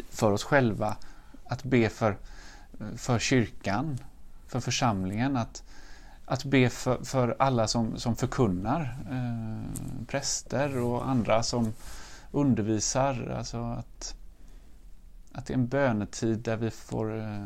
[0.10, 0.98] för oss själva.
[1.46, 2.18] Att be för,
[2.96, 4.00] för kyrkan,
[4.48, 5.38] för församlingen.
[5.38, 5.64] Att,
[6.26, 8.98] att be för, för alla som, som förkunnar.
[9.12, 11.74] Eh, präster och andra som
[12.34, 13.36] undervisar.
[13.38, 14.16] Alltså att,
[15.32, 17.46] att det är en bönetid där vi får eh,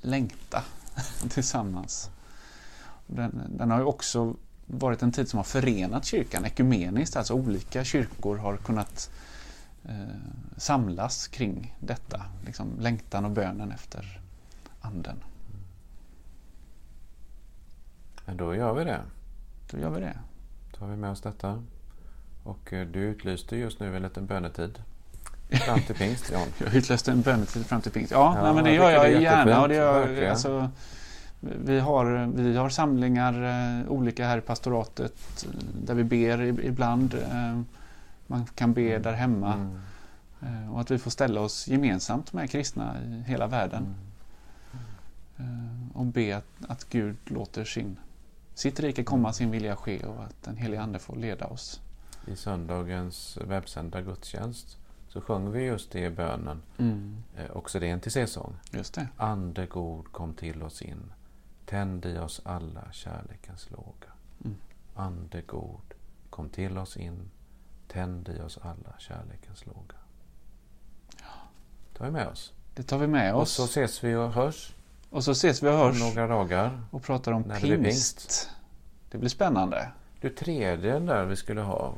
[0.00, 0.62] längta
[1.28, 2.10] tillsammans.
[3.06, 7.84] Den, den har ju också varit en tid som har förenat kyrkan ekumeniskt, alltså olika
[7.84, 9.10] kyrkor har kunnat
[9.84, 10.06] eh,
[10.56, 14.20] samlas kring detta, liksom längtan och bönen efter
[14.80, 15.16] anden.
[18.24, 19.00] Men då gör vi det.
[19.70, 20.18] Då gör vi det.
[20.70, 21.62] Då tar vi med oss detta.
[22.42, 24.78] Och eh, du utlyste just nu en liten bönetid.
[25.50, 26.48] Fram till pingst, Jan.
[26.58, 28.12] Jag utlöste en bönetid fram till pingst.
[28.12, 29.62] Ja, Ja, nej, men det jag gör jag är gärna.
[29.62, 30.70] Och det gör, alltså,
[31.40, 33.42] vi, har, vi har samlingar
[33.82, 35.50] eh, olika här i pastoratet eh,
[35.82, 37.14] där vi ber ibland.
[37.14, 37.60] Eh,
[38.26, 39.54] man kan be där hemma.
[39.54, 39.80] Mm.
[40.42, 43.94] Eh, och att vi får ställa oss gemensamt med kristna i hela världen.
[44.72, 44.82] Mm.
[45.36, 47.96] Eh, och be att, att Gud låter sin,
[48.54, 51.80] sitt rike komma, sin vilja ske och att den helige Ande får leda oss.
[52.26, 56.62] I söndagens webbsända gudstjänst så sjöng vi just det i bönen.
[57.36, 58.56] Eh, också det är en till C-sång.
[58.70, 59.08] Just det.
[59.16, 61.12] Ande god kom till oss in.
[61.66, 64.12] Tänd i oss alla kärlekens låga.
[64.44, 64.56] Mm.
[64.94, 65.94] Ande god
[66.30, 67.30] kom till oss in.
[67.88, 69.96] Tänd i oss alla kärlekens låga.
[71.92, 72.52] tar vi med oss.
[72.74, 73.40] Det tar vi med oss.
[73.40, 74.74] Och så ses vi och hörs.
[75.10, 76.02] Och så ses vi och hörs.
[76.02, 76.84] Om några dagar.
[76.90, 77.84] Och pratar om pingst.
[77.84, 78.50] Pingst.
[79.10, 79.92] det blir spännande.
[80.22, 81.94] Du tredje där vi skulle ha.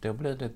[0.00, 0.50] Då blir det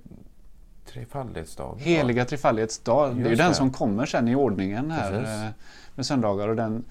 [0.86, 1.78] trefaldighetsdagen.
[1.78, 3.14] Heliga trefaldighetsdag.
[3.14, 5.28] Det är ju den som kommer sen i ordningen här Precis.
[5.28, 5.50] Eh,
[5.94, 6.48] med söndagar.
[6.48, 6.84] Och den,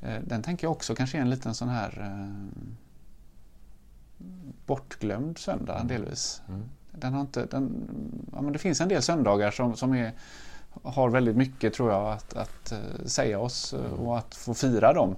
[0.00, 2.64] eh, den tänker jag också kanske är en liten sån här eh,
[4.66, 5.88] bortglömd söndag mm.
[5.88, 6.42] delvis.
[6.48, 6.62] Mm.
[6.90, 7.88] Den har inte, den,
[8.32, 10.12] ja, men det finns en del söndagar som, som är,
[10.82, 12.72] har väldigt mycket tror jag att, att
[13.04, 13.92] säga oss mm.
[13.92, 15.16] och att få fira dem.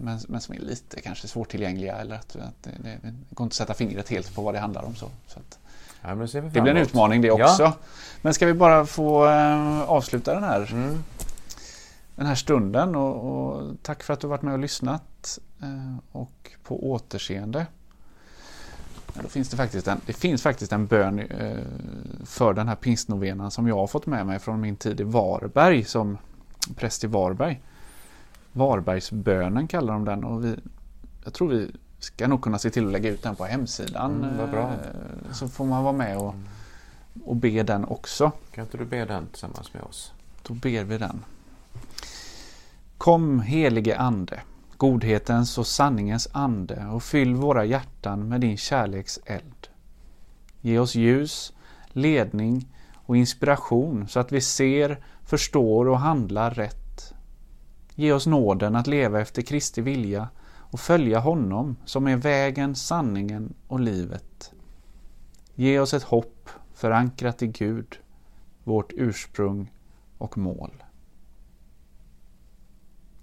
[0.00, 3.52] Men, men som är lite kanske svårtillgängliga eller att, att det, det, det går inte
[3.52, 4.94] att sätta fingret helt på vad det handlar om.
[4.94, 5.58] Så, så att,
[6.02, 7.62] Ja, det, blir en utmaning det också.
[7.62, 7.76] Ja.
[8.22, 11.04] Men ska vi bara få äh, avsluta den här, mm.
[12.16, 16.50] den här stunden och, och, tack för att du varit med och lyssnat äh, och
[16.62, 17.66] på återseende.
[19.14, 21.22] Ja, då finns det, faktiskt en, det finns faktiskt en bön
[22.24, 25.84] för den här pingstnovenan som jag har fått med mig från min tid i Varberg
[25.84, 26.18] som
[26.76, 27.60] präst i Varberg.
[28.58, 30.56] Varbergsbönen kallar de den och vi,
[31.24, 34.24] jag tror vi ska nog kunna se till att lägga ut den på hemsidan.
[34.24, 34.70] Mm, bra.
[34.70, 36.34] Eh, så får man vara med och,
[37.24, 38.32] och be den också.
[38.54, 40.12] Kan inte du be den tillsammans med oss?
[40.42, 41.24] Då ber vi den.
[42.98, 44.40] Kom helige Ande,
[44.76, 49.68] godhetens och sanningens ande och fyll våra hjärtan med din kärleks eld.
[50.60, 51.52] Ge oss ljus,
[51.88, 56.87] ledning och inspiration så att vi ser, förstår och handlar rätt.
[58.00, 60.28] Ge oss nåden att leva efter Kristi vilja
[60.70, 64.52] och följa honom som är vägen, sanningen och livet.
[65.54, 67.98] Ge oss ett hopp förankrat i Gud,
[68.64, 69.72] vårt ursprung
[70.18, 70.84] och mål.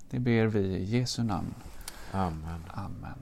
[0.09, 1.53] Det ber vi i Jesu namn.
[2.11, 2.63] Amen.
[2.73, 3.19] Amen.